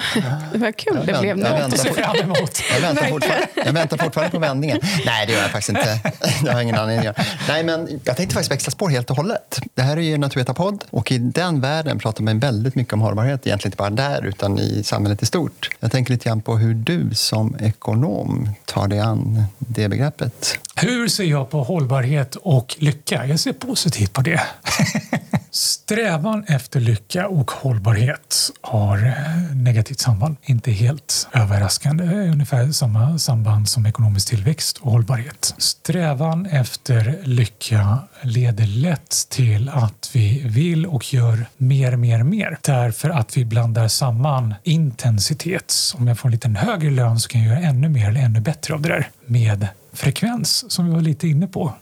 [0.53, 1.43] det var kul det Jag nu.
[1.43, 2.61] väntar Se fram emot.
[2.73, 4.79] Jag väntar, fortfarande, jag väntar fortfarande på vändningen.
[5.05, 5.99] Nej, det gör jag faktiskt inte.
[6.43, 7.27] Det har jag ingen anledning att göra.
[7.47, 9.59] Nej, men jag tänkte faktiskt växla spår helt och hållet.
[9.75, 13.47] Det här är ju Naturveta-podd och i den världen pratar man väldigt mycket om hållbarhet.
[13.47, 15.69] Egentligen inte bara där, utan i samhället i stort.
[15.79, 20.59] Jag tänker lite grann på hur du som ekonom tar dig an det begreppet.
[20.75, 23.25] Hur ser jag på hållbarhet och lycka?
[23.25, 24.41] Jag ser positivt på det.
[25.57, 30.35] Strävan efter lycka och hållbarhet har eh, negativt samband.
[30.43, 32.05] Inte helt överraskande.
[32.05, 35.55] Det är Ungefär samma samband som ekonomisk tillväxt och hållbarhet.
[35.57, 42.57] Strävan efter lycka leder lätt till att vi vill och gör mer, mer, mer.
[42.61, 45.73] Därför att vi blandar samman intensitet.
[45.95, 48.39] Om jag får en liten högre lön så kan jag göra ännu mer eller ännu
[48.39, 49.09] bättre av det där.
[49.25, 51.73] Med frekvens, som vi var lite inne på.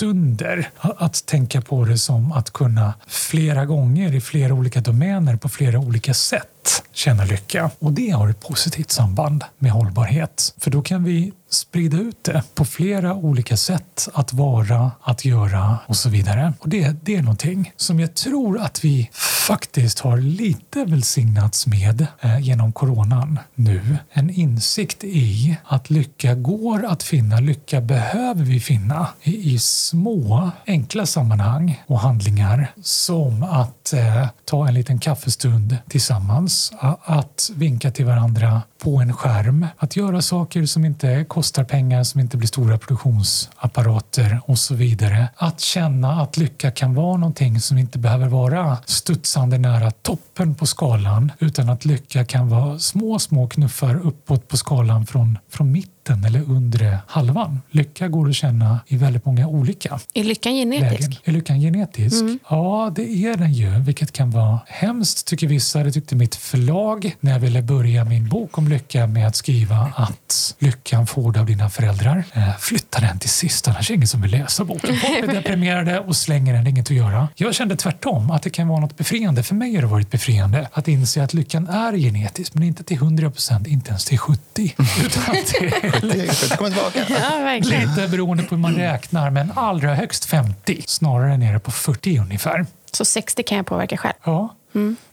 [0.00, 0.70] Lyckostunder.
[0.80, 5.78] Att tänka på det som att kunna flera gånger i flera olika domäner på flera
[5.78, 7.70] olika sätt känna lycka.
[7.78, 10.54] Och det har ett positivt samband med hållbarhet.
[10.58, 15.78] För då kan vi sprida ut det på flera olika sätt att vara, att göra
[15.86, 16.52] och så vidare.
[16.58, 19.10] Och det, det är någonting som jag tror att vi
[19.48, 23.98] faktiskt har lite välsignats med eh, genom coronan nu.
[24.10, 30.50] En insikt i att lycka går att finna, lycka behöver vi finna i, i små
[30.66, 36.72] enkla sammanhang och handlingar som att eh, ta en liten kaffestund tillsammans,
[37.04, 42.04] att vinka till varandra på en skärm, att göra saker som inte är kostar pengar,
[42.04, 45.28] som inte blir stora produktionsapparater och så vidare.
[45.36, 50.66] Att känna att lycka kan vara någonting som inte behöver vara studsande nära toppen på
[50.66, 55.97] skalan utan att lycka kan vara små, små knuffar uppåt på skalan från, från mitten
[56.24, 57.60] eller undre halvan.
[57.70, 60.72] Lycka går att känna i väldigt många olika Är lyckan lägen.
[60.80, 61.20] genetisk?
[61.24, 62.20] Är lyckan genetisk?
[62.20, 62.38] Mm.
[62.50, 65.82] Ja, det är den ju, vilket kan vara hemskt tycker vissa.
[65.82, 69.76] Det tyckte mitt förlag när jag ville börja min bok om lycka med att skriva
[69.96, 72.24] att lyckan får du av dina föräldrar.
[72.32, 74.96] Eh, flytta den till sist, annars är det ingen som vill läsa boken.
[74.96, 77.28] Folk deprimerade och slänger den, det är inget att göra.
[77.34, 79.42] Jag kände tvärtom, att det kan vara något befriande.
[79.42, 82.96] För mig har det varit befriande att inse att lyckan är genetisk, men inte till
[82.96, 84.74] 100 procent, inte ens till 70.
[84.78, 87.06] Utan det kommer tillbaka.
[87.30, 87.90] Ja, verkligen.
[87.90, 90.82] Lite beroende på hur man räknar, men allra högst 50.
[90.86, 92.66] Snarare nere på 40 ungefär.
[92.92, 94.14] Så 60 kan jag påverka själv.
[94.24, 94.54] Ja.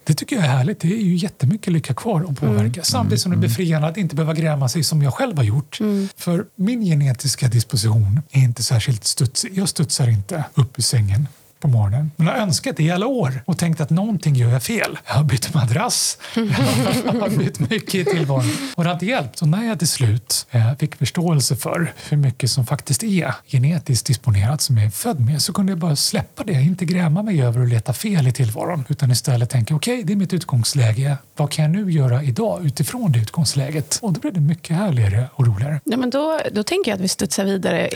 [0.03, 0.79] Det tycker jag är härligt.
[0.79, 2.83] Det är ju jättemycket lycka kvar att påverka.
[2.83, 5.79] Samtidigt som det är befriande att inte behöva gräma sig som jag själv har gjort.
[6.17, 9.51] För min genetiska disposition är inte särskilt studsig.
[9.57, 11.27] Jag studsar inte upp ur sängen
[11.65, 12.11] på morgonen.
[12.15, 14.97] Men jag har önskat det i alla år och tänkt att någonting gör jag fel.
[15.07, 18.51] Jag har bytt madrass, jag har bytt mycket i tillvaron.
[18.75, 19.41] Och det har inte hjälpt.
[19.41, 24.07] Och när jag till slut eh, fick förståelse för hur mycket som faktiskt är genetiskt
[24.07, 26.53] disponerat, som jag är född med, så kunde jag bara släppa det.
[26.53, 28.85] Inte gräma mig över och leta fel i tillvaron.
[28.89, 31.17] Utan istället tänka, okej, det är mitt utgångsläge.
[31.35, 33.99] Vad kan jag nu göra idag utifrån det utgångsläget?
[34.01, 35.79] Och då blev det mycket härligare och roligare.
[35.83, 37.89] Ja, men då, då tänker jag att vi studsar vidare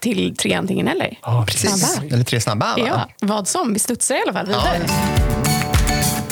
[0.00, 1.18] till tre antingen eller.
[1.22, 1.92] Ja, Precis.
[1.92, 2.14] Snabba.
[2.14, 2.84] Eller tre snabba, va?
[2.86, 3.72] Ja, vad som.
[3.72, 4.78] Vi studsar i alla fall vidare.
[4.78, 6.27] Blåbär.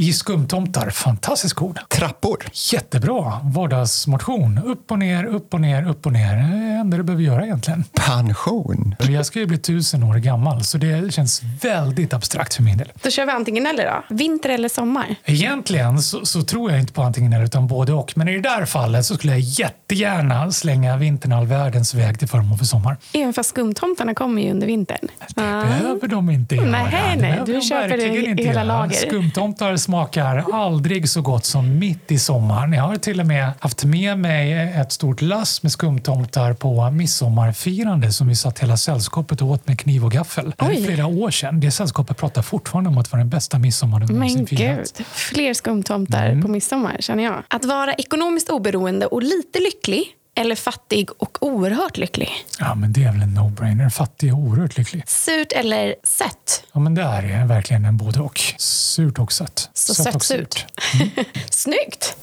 [0.00, 0.90] I skumtomtar.
[0.90, 1.78] Fantastiskt god.
[1.88, 2.38] Trappor.
[2.72, 4.60] Jättebra vardagsmotion.
[4.64, 6.36] Upp och ner, upp och ner, upp och ner.
[6.36, 7.84] Det är det enda du behöver göra egentligen.
[7.92, 8.94] Pension.
[8.98, 12.92] Jag ska ju bli tusen år gammal så det känns väldigt abstrakt för min del.
[13.02, 14.14] Då kör vi antingen eller då.
[14.14, 15.14] Vinter eller sommar?
[15.24, 18.12] Egentligen så, så tror jag inte på antingen eller utan både och.
[18.16, 22.28] Men i det där fallet så skulle jag jättegärna slänga vintern all världens väg till
[22.28, 22.96] förmån för sommar.
[23.12, 25.08] Även fast skumtomtarna kommer ju under vintern.
[25.28, 26.66] Det behöver de inte göra.
[26.66, 28.64] Nej, nej, du de köper det i hela göra.
[28.64, 28.94] lager.
[28.94, 32.72] Skumtomtar smakar aldrig så gott som mitt i sommaren.
[32.72, 38.12] Jag har till och med haft med mig ett stort lass med skumtomtar på midsommarfirande
[38.12, 40.52] som vi satt hela sällskapet åt med kniv och gaffel.
[40.58, 41.60] Det är flera år sedan.
[41.60, 44.92] Det sällskapet pratar fortfarande om att vara den bästa midsommar de någonsin Men firat.
[44.98, 46.42] gud, fler skumtomtar Mm.
[46.42, 47.42] på midsommar känner jag.
[47.48, 52.30] Att vara ekonomiskt oberoende och lite lycklig eller fattig och oerhört lycklig.
[52.58, 53.90] Ja, men det är väl en no-brainer.
[53.90, 55.08] Fattig och oerhört lycklig.
[55.08, 56.64] Surt eller sött?
[56.72, 58.40] Ja, men det här är verkligen en både och.
[58.58, 59.70] Surt och sött.
[59.74, 60.66] Så Sött och sött-surt.
[61.50, 62.16] Snyggt!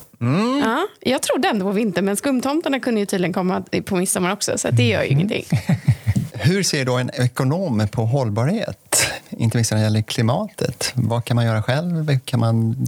[0.64, 4.58] Ja, jag trodde ändå på vinter, men skumtomtarna kunde ju tydligen komma på midsommar också,
[4.58, 5.46] så det gör ju ingenting.
[6.40, 9.08] Hur ser då en ekonom på hållbarhet?
[9.30, 10.92] Inte minst när det gäller klimatet.
[10.94, 12.20] Vad kan man göra själv?
[12.20, 12.88] Kan, man,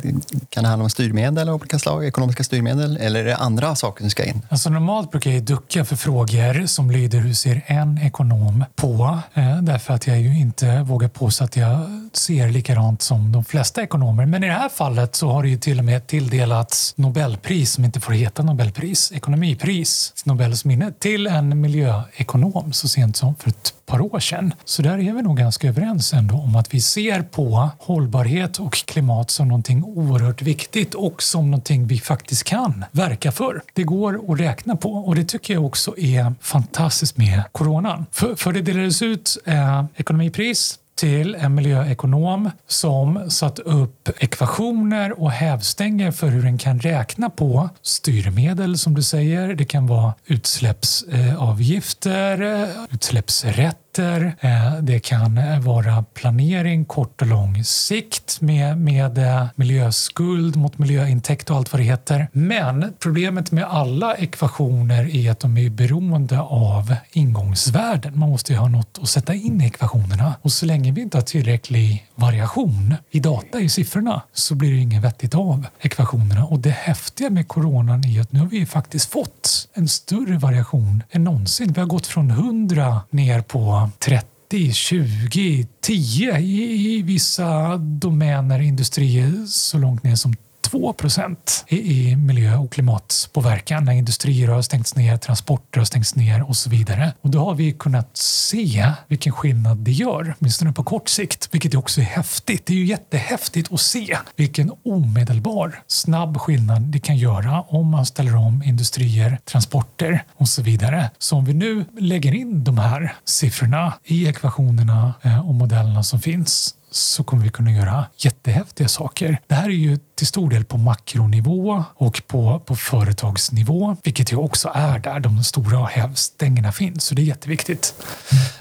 [0.50, 2.06] kan det handla om styrmedel av olika slag?
[2.06, 2.98] Ekonomiska styrmedel?
[2.98, 4.42] Eller är det andra saker som ska in?
[4.50, 9.20] Alltså normalt brukar jag ducka för frågor som lyder hur ser en ekonom på?
[9.34, 13.84] Eh, därför att jag ju inte vågar påstå att jag ser likadant som de flesta
[13.84, 14.26] ekonomer.
[14.26, 17.86] Men i det här fallet så har det ju till och med tilldelats Nobelpris som
[17.86, 23.74] inte får heta Nobelpris, ekonomipris, Nobels minne, till en miljöekonom så sent som för ett
[23.86, 24.54] par år sedan.
[24.66, 28.74] Så där är vi nog ganska överens ändå om att vi ser på hållbarhet och
[28.74, 33.62] klimat som någonting oerhört viktigt och som någonting vi faktiskt kan verka för.
[33.74, 38.06] Det går att räkna på och det tycker jag också är fantastiskt med coronan.
[38.12, 45.32] För, för det delades ut eh, ekonomipris till en miljöekonom som satt upp ekvationer och
[45.32, 49.56] hävstänger för hur den kan räkna på styrmedel som du säger.
[49.56, 58.42] Det kan vara utsläppsavgifter, utsläppsrätt eh, Det kan eh, vara planering kort och lång sikt
[58.42, 62.28] med, med eh, miljöskuld mot miljöintäkt och allt vad det heter.
[62.32, 68.20] Men problemet med alla ekvationer är att de är beroende av ingångsvärden.
[68.20, 71.18] Man måste ju ha något att sätta in i ekvationerna och så länge vi inte
[71.18, 76.46] har tillräcklig variation i data, i siffrorna, så blir det inget vettigt av ekvationerna.
[76.46, 80.38] Och det häftiga med coronan är att nu har vi ju faktiskt fått en större
[80.38, 81.74] variation än någonsin.
[81.74, 89.46] Vi har gått från 100 ner på 30 20, 10 i, i vissa domäner, industrier
[89.48, 95.18] så långt ner som 2 procent i miljö och klimatpåverkan när industrier har stängts ner,
[95.18, 97.14] transporter har stängts ner och så vidare.
[97.22, 101.76] Och då har vi kunnat se vilken skillnad det gör, åtminstone på kort sikt, vilket
[101.76, 102.66] också är häftigt.
[102.66, 108.06] Det är ju jättehäftigt att se vilken omedelbar, snabb skillnad det kan göra om man
[108.06, 111.10] ställer om industrier, transporter och så vidare.
[111.18, 116.20] Så om vi nu lägger in de här siffrorna i ekvationerna eh, och modellerna som
[116.20, 119.42] finns så kommer vi kunna göra jättehäftiga saker.
[119.48, 124.36] Det här är ju till stor del på makronivå och på, på företagsnivå, vilket ju
[124.36, 127.04] också är där de stora hävstängerna finns.
[127.04, 127.94] Så det är jätteviktigt.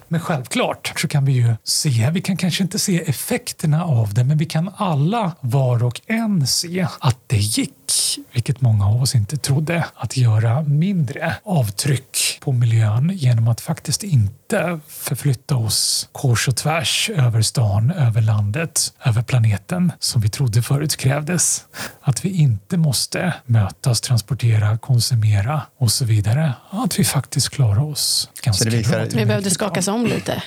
[0.09, 4.25] Men självklart så kan vi ju se, vi kan kanske inte se effekterna av det,
[4.25, 9.15] men vi kan alla var och en se att det gick, vilket många av oss
[9.15, 14.38] inte trodde, att göra mindre avtryck på miljön genom att faktiskt inte
[14.89, 20.97] förflytta oss kors och tvärs över stan, över landet, över planeten som vi trodde förut
[20.97, 21.65] krävdes.
[22.01, 26.53] Att vi inte måste mötas, transportera, konsumera och så vidare.
[26.71, 29.19] Att vi faktiskt klarar oss ganska det visar- bra.
[29.19, 30.43] Vi behövde skakas om lite.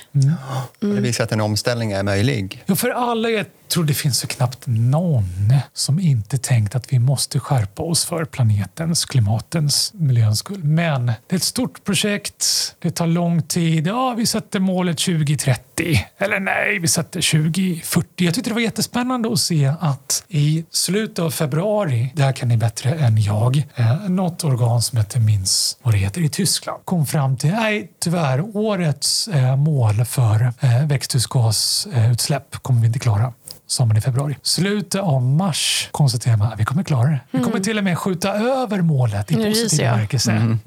[0.80, 2.62] Det visar att en omställning är möjlig.
[2.66, 6.98] Ja, för alla, jag tror det finns så knappt någon som inte tänkt att vi
[6.98, 10.64] måste skärpa oss för planetens, klimatens, miljöns skull.
[10.64, 13.86] Men det är ett stort projekt, det tar lång tid.
[13.86, 15.71] Ja, vi sätter målet 2030.
[16.18, 18.08] Eller nej, vi sätter 2040.
[18.16, 22.48] Jag tyckte det var jättespännande att se att i slutet av februari, det här kan
[22.48, 26.84] ni bättre än jag, eh, något organ som heter minns vad det heter i Tyskland
[26.84, 33.32] kom fram till, nej tyvärr, årets eh, mål för eh, växthusgasutsläpp kommer vi inte klara
[33.66, 34.36] sa man i februari.
[34.42, 37.20] Slutet av mars konstaterar man att vi kommer klara det.
[37.30, 39.94] Vi kommer till och med skjuta över målet i Nu ryser positiv jag.
[39.94, 40.58] bemärkelse.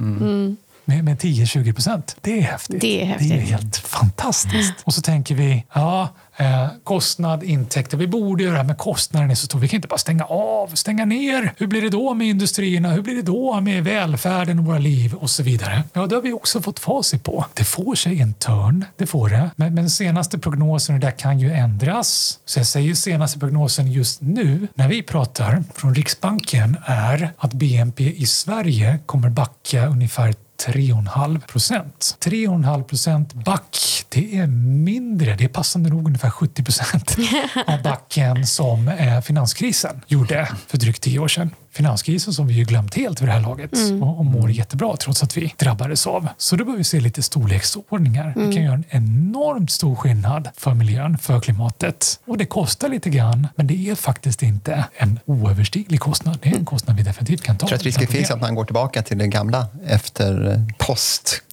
[0.85, 2.15] Med, med 10-20 procent.
[2.21, 2.81] Det är häftigt.
[2.81, 3.29] Det är häftigt.
[3.29, 4.73] Det är helt fantastiskt.
[4.83, 7.97] Och så tänker vi, ja, eh, kostnad, intäkter.
[7.97, 9.59] Vi borde göra det här, men kostnaden är så stor.
[9.59, 11.53] Vi kan inte bara stänga av, stänga ner.
[11.57, 12.89] Hur blir det då med industrierna?
[12.89, 15.83] Hur blir det då med välfärden och våra liv och så vidare?
[15.93, 17.45] Ja, det har vi också fått facit på.
[17.53, 19.49] Det får sig en törn, det får det.
[19.55, 22.39] Men, men senaste prognosen, och det där kan ju ändras.
[22.45, 28.03] Så jag säger senaste prognosen just nu, när vi pratar från Riksbanken, är att BNP
[28.03, 32.17] i Sverige kommer backa ungefär 3,5 procent.
[32.21, 33.77] 3,5 procent back,
[34.09, 37.17] det är mindre, det är passande nog ungefär 70 procent
[37.67, 42.63] av backen som eh, finanskrisen gjorde för drygt tio år sedan finanskrisen som vi ju
[42.63, 44.03] glömt helt vid det här laget mm.
[44.03, 46.27] och, och mår jättebra trots att vi drabbades av.
[46.37, 48.33] Så då behöver vi se lite storleksordningar.
[48.35, 48.49] Mm.
[48.49, 52.19] Det kan göra en enormt stor skillnad för miljön, för klimatet.
[52.25, 56.39] Och det kostar lite grann, men det är faktiskt inte en oöverstiglig kostnad.
[56.41, 57.63] Det är en kostnad vi definitivt kan ta.
[57.63, 60.75] Jag tror att risken finns att man går tillbaka till det gamla efter eh,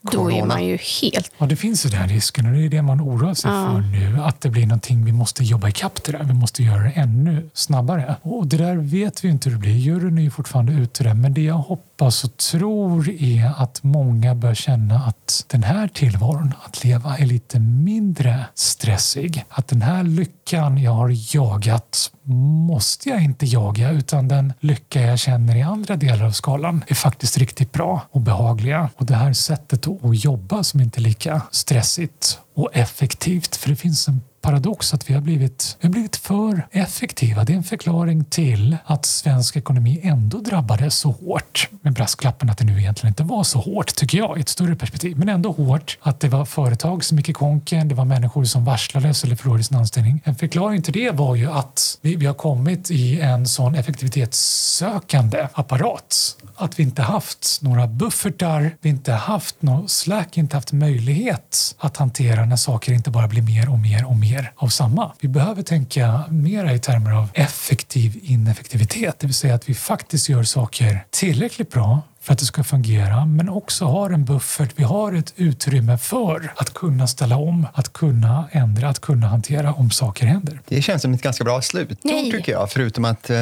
[0.02, 1.32] post då är man ju helt...
[1.38, 3.72] Ja, det finns ju den risken och det är det man oroar sig ja.
[3.72, 4.22] för nu.
[4.22, 6.24] Att det blir någonting vi måste jobba ikapp det där.
[6.24, 8.16] Vi måste göra det ännu snabbare.
[8.22, 9.76] Och det där vet vi inte hur det blir.
[9.76, 11.14] Juryn är ju fortfarande ute där.
[11.14, 16.54] Men det jag hoppas och tror är att många bör känna att den här tillvaron,
[16.64, 19.44] att leva, är lite mindre stressig.
[19.48, 25.18] Att den här lyckan jag har jagat måste jag inte jaga utan den lycka jag
[25.18, 28.90] känner i andra delar av skalan är faktiskt riktigt bra och behagliga.
[28.96, 33.56] Och det här sättet att jobba som inte är lika stressigt och effektivt.
[33.56, 37.44] För det finns en paradox att vi har blivit, vi har blivit för effektiva.
[37.44, 41.68] Det är en förklaring till att svensk ekonomi ändå drabbades så hårt.
[41.82, 44.76] Med brasklappen att det nu egentligen inte var så hårt, tycker jag, i ett större
[44.76, 45.18] perspektiv.
[45.18, 48.64] Men ändå hårt att det var företag som gick i konken, det var människor som
[48.64, 50.22] varslades eller förlorade sin anställning.
[50.24, 55.48] En förklaring till det var ju att vi, vi har kommit i en sån effektivitetssökande
[55.52, 61.74] apparat att vi inte haft några buffertar, vi inte haft någon slack, inte haft möjlighet
[61.78, 65.12] att hantera när saker inte bara blir mer och mer och mer av samma.
[65.20, 70.28] Vi behöver tänka mera i termer av effektiv ineffektivitet, det vill säga att vi faktiskt
[70.28, 74.70] gör saker tillräckligt bra för att det ska fungera, men också har en buffert.
[74.76, 79.72] Vi har ett utrymme för att kunna ställa om, att kunna ändra, att kunna hantera
[79.72, 80.60] om saker händer.
[80.68, 82.70] Det känns som ett ganska bra slutord, tycker jag.
[82.70, 83.36] Förutom att eh,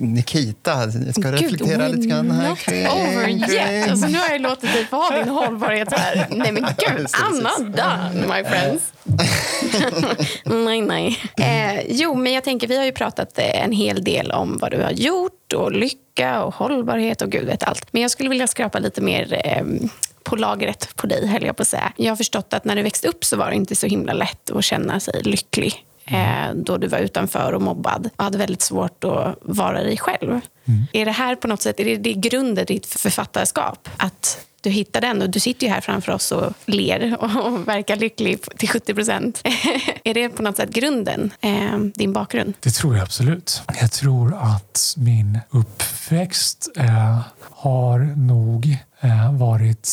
[0.00, 2.30] Nikita ska Gud, reflektera lite grann.
[2.30, 3.90] Här not over yet.
[3.90, 6.26] Alltså, nu har jag låtit dig få ha din hållbarhet här.
[6.30, 7.00] Nej, men gud,
[7.42, 8.91] not done, my friends.
[10.44, 11.18] nej, nej.
[11.36, 14.82] Eh, jo, men jag tänker, vi har ju pratat en hel del om vad du
[14.82, 17.88] har gjort och lycka och hållbarhet och gud vet allt.
[17.90, 19.64] Men jag skulle vilja skrapa lite mer eh,
[20.22, 21.92] på lagret på dig, höll jag på att säga.
[21.96, 24.50] Jag har förstått att när du växte upp så var det inte så himla lätt
[24.50, 29.04] att känna sig lycklig eh, då du var utanför och mobbad och hade väldigt svårt
[29.04, 30.30] att vara dig själv.
[30.30, 30.86] Mm.
[30.92, 33.88] Är det här på något sätt, är det, det grunden i ditt författarskap?
[33.96, 35.22] Att du hittar den.
[35.22, 39.40] Och du sitter ju här framför oss och ler och verkar lycklig till 70 procent.
[40.04, 42.54] är det på något sätt grunden, eh, din bakgrund?
[42.60, 43.62] Det tror jag absolut.
[43.80, 47.20] Jag tror att min uppväxt eh,
[47.50, 49.88] har nog Eh, varit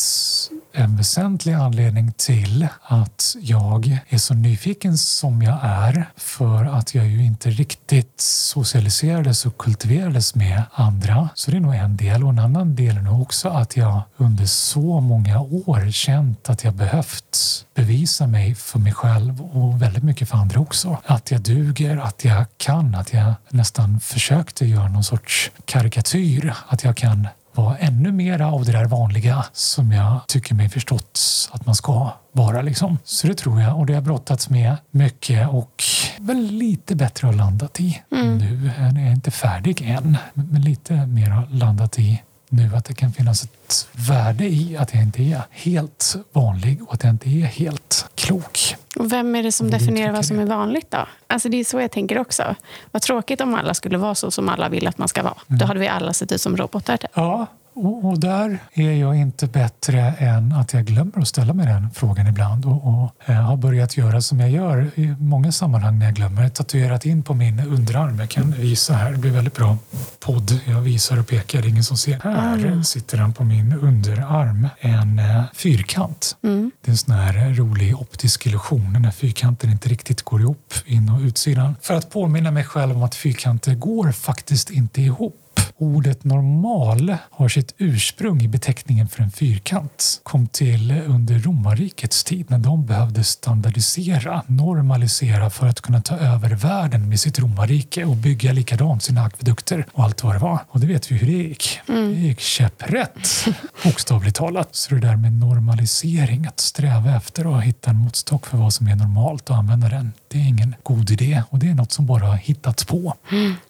[0.74, 7.08] en väsentlig anledning till att jag är så nyfiken som jag är för att jag
[7.08, 11.30] ju inte riktigt socialiserades och kultiverades med andra.
[11.34, 12.24] Så det är nog en del.
[12.24, 16.64] Och en annan del är nog också att jag under så många år känt att
[16.64, 20.98] jag behövt bevisa mig för mig själv och väldigt mycket för andra också.
[21.06, 26.54] Att jag duger, att jag kan, att jag nästan försökte göra någon sorts karikatyr.
[26.68, 27.28] Att jag kan
[27.62, 31.20] vara ännu mer av det där vanliga som jag tycker mig förstått
[31.52, 32.62] att man ska vara.
[32.62, 32.98] Liksom.
[33.04, 35.84] Så det tror jag och det har brottats med mycket och
[36.20, 38.38] väl lite bättre har landat i mm.
[38.38, 38.72] nu.
[38.78, 43.12] Jag är inte färdig än, men lite mer har landat i nu att det kan
[43.12, 47.46] finnas ett värde i att jag inte är helt vanlig och att jag inte är
[47.46, 48.76] helt klok.
[48.96, 51.08] Och vem är det som definierar vad som är vanligt då?
[51.28, 52.56] Alltså det är så jag tänker också.
[52.92, 55.38] Vad tråkigt om alla skulle vara så som alla vill att man ska vara.
[55.48, 55.60] Mm.
[55.60, 56.98] Då hade vi alla sett ut som robotar.
[56.98, 57.12] Typ.
[57.14, 57.48] Ja,
[57.86, 61.90] och, och, där är jag inte bättre än att jag glömmer att ställa mig den
[61.92, 66.06] frågan ibland och, och eh, har börjat göra som jag gör i många sammanhang när
[66.06, 66.50] jag glömmer.
[66.50, 68.20] Tatuerat in på min underarm.
[68.20, 69.78] Jag kan visa här, det blir väldigt bra
[70.20, 70.60] podd.
[70.66, 72.20] Jag visar och pekar, det är ingen som ser.
[72.24, 72.84] Här mm.
[72.84, 76.38] sitter den på min underarm, en eh, fyrkant.
[76.44, 76.72] Mm.
[76.82, 81.10] Det är en sån här rolig optisk illusion när fyrkanten inte riktigt går ihop, in
[81.10, 81.76] och utsidan.
[81.82, 85.36] För att påminna mig själv om att fyrkanter går faktiskt inte ihop
[85.78, 90.22] ordet normal har sitt ursprung i beteckningen för en fyrkant.
[90.24, 96.50] Kom till under romarrikets tid när de behövde standardisera, normalisera för att kunna ta över
[96.50, 100.60] världen med sitt romarrike och bygga likadant sina akvedukter och allt vad det var.
[100.68, 101.80] Och det vet vi hur det gick.
[101.86, 103.46] Det gick käpprätt,
[103.84, 104.76] bokstavligt talat.
[104.76, 108.88] Så det där med normalisering, att sträva efter att hitta en måttstock för vad som
[108.88, 112.06] är normalt och använda den, det är ingen god idé och det är något som
[112.06, 113.16] bara har hittats på.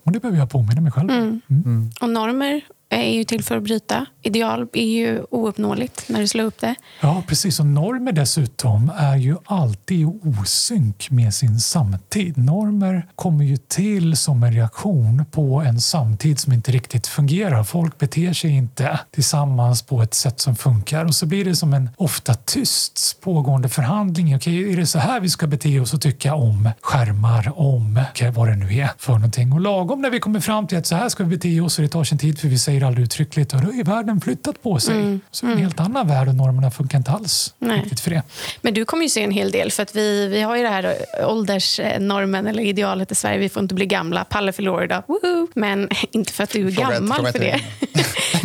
[0.10, 1.42] Och det behöver jag påminna mig själv om.
[1.50, 1.90] Mm.
[2.02, 2.62] Och normer
[2.92, 4.06] Eh, är ju till för att bryta.
[4.22, 6.76] Ideal är ju ouppnåeligt när du slår upp det.
[7.02, 7.60] Ja, precis.
[7.60, 12.38] Och normer dessutom är ju alltid i osynk med sin samtid.
[12.38, 17.64] Normer kommer ju till som en reaktion på en samtid som inte riktigt fungerar.
[17.64, 21.74] Folk beter sig inte tillsammans på ett sätt som funkar och så blir det som
[21.74, 24.36] en ofta tyst pågående förhandling.
[24.36, 28.48] Okej, är det så här vi ska bete oss och tycka om skärmar, om vad
[28.48, 29.54] det nu är för någonting?
[29.54, 31.84] Och lagom när vi kommer fram till att så här ska vi bete oss och
[31.84, 34.96] det tar sin tid för vi säger aldrig uttryckligt då är världen flyttat på sig.
[34.96, 35.22] Mm.
[35.32, 37.82] Så det är en helt annan värld och normerna funkar inte alls Nej.
[37.82, 38.24] riktigt för det.
[38.62, 40.70] Men du kommer ju se en hel del för att vi, vi har ju det
[40.70, 43.38] här åldersnormen eller idealet i Sverige.
[43.38, 44.24] Vi får inte bli gamla.
[44.24, 45.04] Palle fyller idag.
[45.08, 45.48] Woho!
[45.56, 47.62] Men inte för att du är Fråga gammal för det.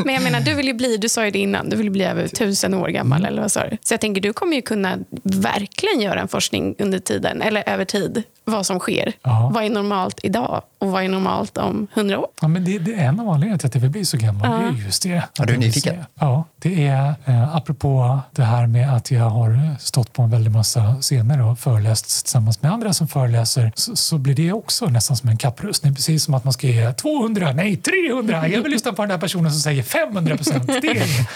[0.05, 2.05] Men jag menar, du vill ju bli, du sa ju det innan, du vill bli
[2.05, 3.19] över tusen år gammal.
[3.19, 3.29] Mm.
[3.29, 3.77] Eller vad sa du?
[3.83, 7.85] Så jag tänker, du kommer ju kunna verkligen göra en forskning under tiden, eller över
[7.85, 9.13] tid, vad som sker.
[9.23, 9.51] Ja.
[9.55, 12.27] Vad är normalt idag och vad är normalt om hundra år?
[12.41, 14.51] Ja, men det, det är en av anledningarna till att jag vill bli så gammal.
[14.51, 14.59] Ja.
[14.59, 15.09] Det är just det.
[15.09, 16.05] Ja, Att du är nyfiken.
[16.15, 20.51] Ja, det är eh, apropå det här med att jag har stått på en väldig
[20.53, 25.17] massa scener och föreläst tillsammans med andra som föreläser så, så blir det också nästan
[25.17, 25.95] som en kapprustning.
[25.95, 28.49] Precis som att man ska ge 200, nej 300.
[28.49, 30.67] Jag vill lyssna på den där personen som säger 500 procent.
[30.67, 31.27] Det är-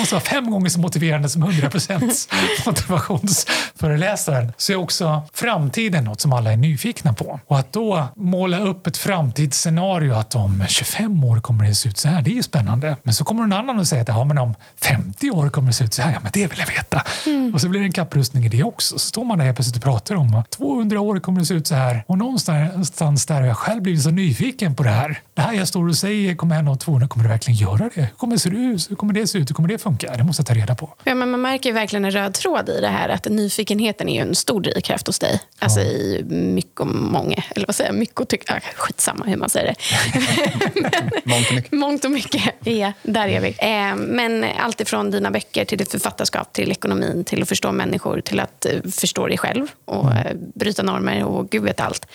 [0.00, 2.28] måste vara fem gånger så motiverande som 100 procents
[2.66, 4.52] motivationsföreläsaren.
[4.56, 7.40] Så är också framtiden något som alla är nyfikna på.
[7.46, 11.98] Och att då måla upp ett framtidsscenario att om 25 år kommer det se ut
[11.98, 12.96] så här, det är ju spännande.
[13.02, 15.72] Men så kommer någon annan och säger att ja, men om 50 år kommer det
[15.74, 17.02] se ut så här, ja men det vill jag veta.
[17.54, 18.98] Och så blir det en kapprustning i det också.
[18.98, 21.54] Så står man där helt plötsligt och pratar om att 200 år kommer det se
[21.54, 22.04] ut så här.
[22.06, 25.20] Och någonstans där har jag själv blivit så nyfiken på det här.
[25.34, 28.00] Det här jag står och säger kommer hända om 200, kommer det verkligen göra det?
[28.00, 28.90] Hur kommer det se ut?
[28.90, 29.50] Hur kommer det se ut?
[29.50, 30.16] Hur kommer det funka?
[30.16, 30.94] Det måste jag ta reda på.
[31.04, 33.08] Ja, men man märker verkligen en röd tråd i det här.
[33.08, 35.40] Att nyfikenheten är en stor drivkraft hos dig.
[35.58, 37.42] Alltså i mycket och många.
[37.50, 37.98] Eller vad säger jag?
[37.98, 39.74] Mycket och tyck- ah, Skitsamma hur man säger det.
[41.24, 41.72] Mångt och mycket.
[41.72, 42.42] Mångt och mycket.
[42.64, 43.48] Ja, där är vi.
[43.58, 48.20] Eh, men allt ifrån dina böcker till ditt författarskap, till ekonomin, till att förstå människor,
[48.20, 52.06] till att eh, förstå dig själv och eh, bryta normer och gud vet allt.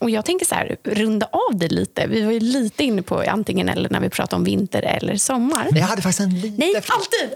[0.00, 2.06] Och jag tänker så här, runda av det lite.
[2.06, 5.68] Vi var ju lite inne på antingen eller när vi pratade om vinter eller sommar.
[5.74, 6.54] Jag hade faktiskt en liten...
[6.58, 7.30] Nej, alltid!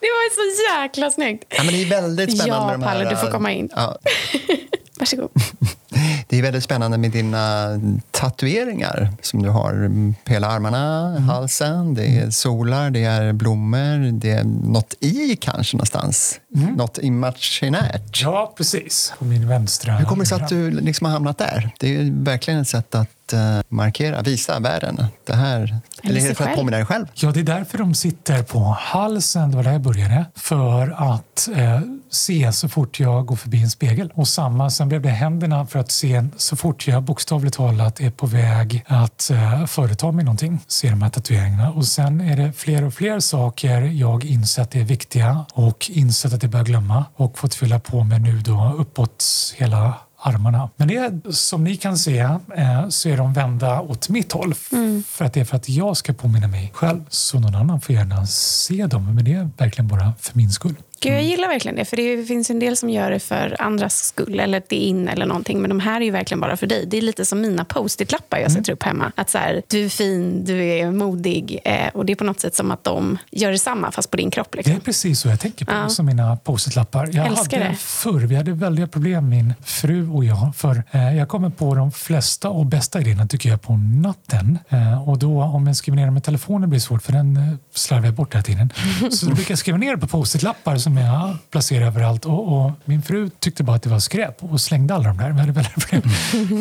[0.00, 1.44] det var ju så jäkla snyggt.
[1.56, 3.68] Ja, men det är väldigt spännande Ja, med de här, Palle, du får komma in.
[3.76, 3.98] Ja,
[4.98, 5.30] Varsågod.
[6.28, 7.68] det är väldigt spännande med dina
[8.10, 9.90] tatueringar som du har
[10.24, 11.22] på hela armarna, Mm.
[11.28, 11.94] halsen.
[11.94, 16.40] Det är solar, det är blommor, det är något i kanske någonstans.
[16.56, 16.74] Mm.
[16.74, 18.20] Något imaginärt.
[18.22, 19.12] Ja, precis.
[19.18, 21.70] På min vänstra Hur kommer det sig att du liksom har hamnat där?
[21.80, 25.04] Det är ju verkligen ett sätt att eh, markera, visa världen.
[25.26, 27.06] Det här, eller är det för att påminna dig själv?
[27.14, 29.50] Ja, det är därför de sitter på halsen.
[29.50, 30.24] Det var där jag började.
[30.34, 31.80] För att eh,
[32.10, 34.12] se så fort jag går förbi en spegel.
[34.14, 38.10] Och samma, sen blev det händerna för att se så fort jag bokstavligt talat är
[38.10, 40.60] på väg att eh, företa mig någonting.
[40.66, 41.70] Se de här tatueringarna.
[41.70, 46.42] Och sen är det fler och fler saker jag insett är viktiga och insett att
[46.42, 49.24] jag börjar glömma och fått fylla på med nu då uppåt
[49.56, 50.70] hela armarna.
[50.76, 52.18] Men det som ni kan se
[52.56, 54.52] eh, så är de vända åt mitt håll.
[54.52, 54.70] f-
[55.06, 57.04] För att det är för att jag ska påminna mig själv.
[57.08, 59.14] Så någon annan får gärna se dem.
[59.14, 60.74] Men det är verkligen bara för min skull.
[61.02, 61.84] Gud, jag gillar verkligen det.
[61.84, 65.08] För Det finns en del som gör det för andras skull, eller det är in
[65.08, 65.60] eller någonting.
[65.60, 66.86] Men de här är ju verkligen bara för dig.
[66.86, 69.12] Det är lite som mina post-it-lappar jag sätter upp hemma.
[69.14, 71.58] Att så här, Du är fin, du är modig.
[71.64, 74.30] Eh, och Det är på något sätt som att de gör detsamma, fast på din
[74.30, 74.48] kropp.
[74.52, 74.74] Det Liksom.
[74.76, 75.88] är precis så jag tänker på Ja.
[75.88, 77.08] som mina post-it-lappar.
[77.12, 77.76] Jag Älskar hade det.
[77.76, 80.52] förr, vi hade väldiga problem min fru och jag.
[80.56, 84.58] För eh, jag kommer på de flesta och bästa idéerna tycker jag på natten.
[84.68, 87.42] Eh, och då om jag skriver ner med telefonen blir det svårt för den eh,
[87.74, 88.72] slarvar jag bort hela tiden.
[89.10, 92.24] Så då brukar jag skriva ner på post-it-lappar som jag placerar överallt.
[92.24, 95.32] Och, och min fru tyckte bara att det var skräp och slängde alla de där.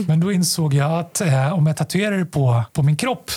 [0.07, 3.31] Men då insåg jag att eh, om jag tatuerar det på, på min kropp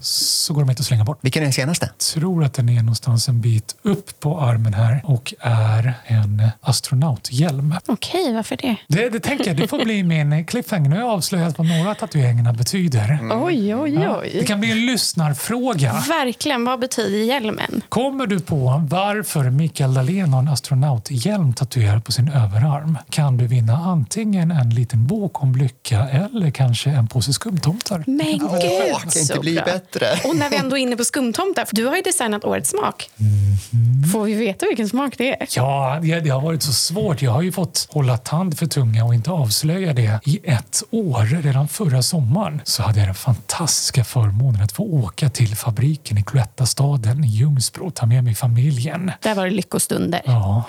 [0.00, 1.18] så går de inte att slänga bort.
[1.20, 1.90] Vilken är den senaste?
[2.14, 7.74] tror att den är någonstans en bit upp på armen här och är en astronauthjälm.
[7.86, 8.76] Okej, varför det?
[8.88, 10.90] Det, det tänker jag, det får bli min cliffhanger.
[10.90, 13.18] Nu har jag avslöjat vad några av tatueringarna betyder.
[13.44, 15.92] Oj, oj, Ja, det kan bli en lyssnarfråga.
[16.08, 17.82] Verkligen, vad betyder hjälmen?
[17.88, 23.46] Kommer du på varför Mikael Dahlén har en astronauthjälm tatuerad på sin överarm kan du
[23.46, 28.04] vinna antingen en liten bok om lycka eller kanske en påse skumtomtar.
[28.06, 29.64] Men gud, Åh, kan så inte bli bra.
[29.64, 29.89] bättre.
[30.24, 33.10] Och när vi ändå är inne på skumtomtar, för du har ju designat årets smak.
[34.12, 35.48] Får vi veta vilken smak det är?
[35.56, 37.22] Ja, det, det har varit så svårt.
[37.22, 41.42] Jag har ju fått hålla tand för tunga och inte avslöja det i ett år.
[41.42, 46.22] Redan förra sommaren så hade jag den fantastiska förmånen att få åka till fabriken i
[46.22, 49.12] Cloettastaden i Ljungsbro och ta med mig familjen.
[49.22, 50.20] Där var det lyckostunder.
[50.24, 50.64] Ja,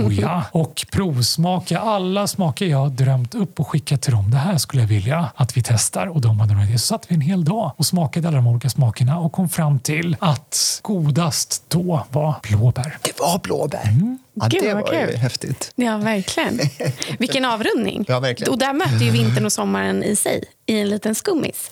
[0.00, 0.44] oh ja.
[0.52, 4.30] Och provsmaka alla smaker jag har drömt upp och skickat till dem.
[4.30, 6.06] Det här skulle jag vilja att vi testar.
[6.06, 6.78] Och de hade några idéer.
[6.78, 9.78] Så satt vi en hel dag och smakade alla de olika smakerna och kom fram
[9.78, 12.98] till att godast då var blåbär.
[13.02, 14.18] Det var blåbär.
[14.34, 15.16] Ja, Gud, det var ju kul.
[15.16, 15.72] häftigt.
[15.76, 16.60] Ja, verkligen.
[17.18, 18.04] Vilken avrundning.
[18.08, 18.52] Ja, verkligen.
[18.52, 21.70] Och där möter ju vintern och sommaren i sig i en liten skummis.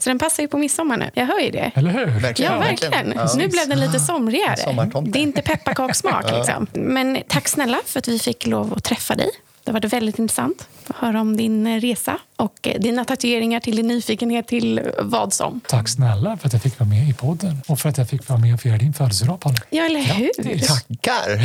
[0.00, 1.10] Så den passar ju på midsommar nu.
[1.14, 1.70] Jag hör ju det.
[1.74, 2.06] Eller hur?
[2.06, 2.52] Verkligen.
[2.52, 3.28] Ja, verkligen.
[3.28, 4.56] Så nu blev den lite somrigare.
[4.56, 5.10] Sommartomte.
[5.10, 6.24] Det är inte pepparkakssmak.
[6.36, 6.66] Liksom.
[6.72, 9.30] Men tack snälla för att vi fick lov att träffa dig.
[9.66, 13.76] Det var väldigt intressant att höra om din eh, resa och eh, dina tatueringar till
[13.76, 15.60] din nyfikenhet till vad som.
[15.68, 18.28] Tack snälla för att jag fick vara med i podden och för att jag fick
[18.28, 19.56] vara med och fira din födelsedag, Palle.
[19.70, 20.30] Ja, eller hur?
[20.42, 20.66] Grattis.
[20.66, 21.38] Tackar!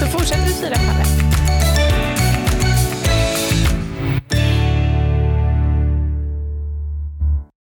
[0.00, 1.77] Då fortsätter vi fira, Palle.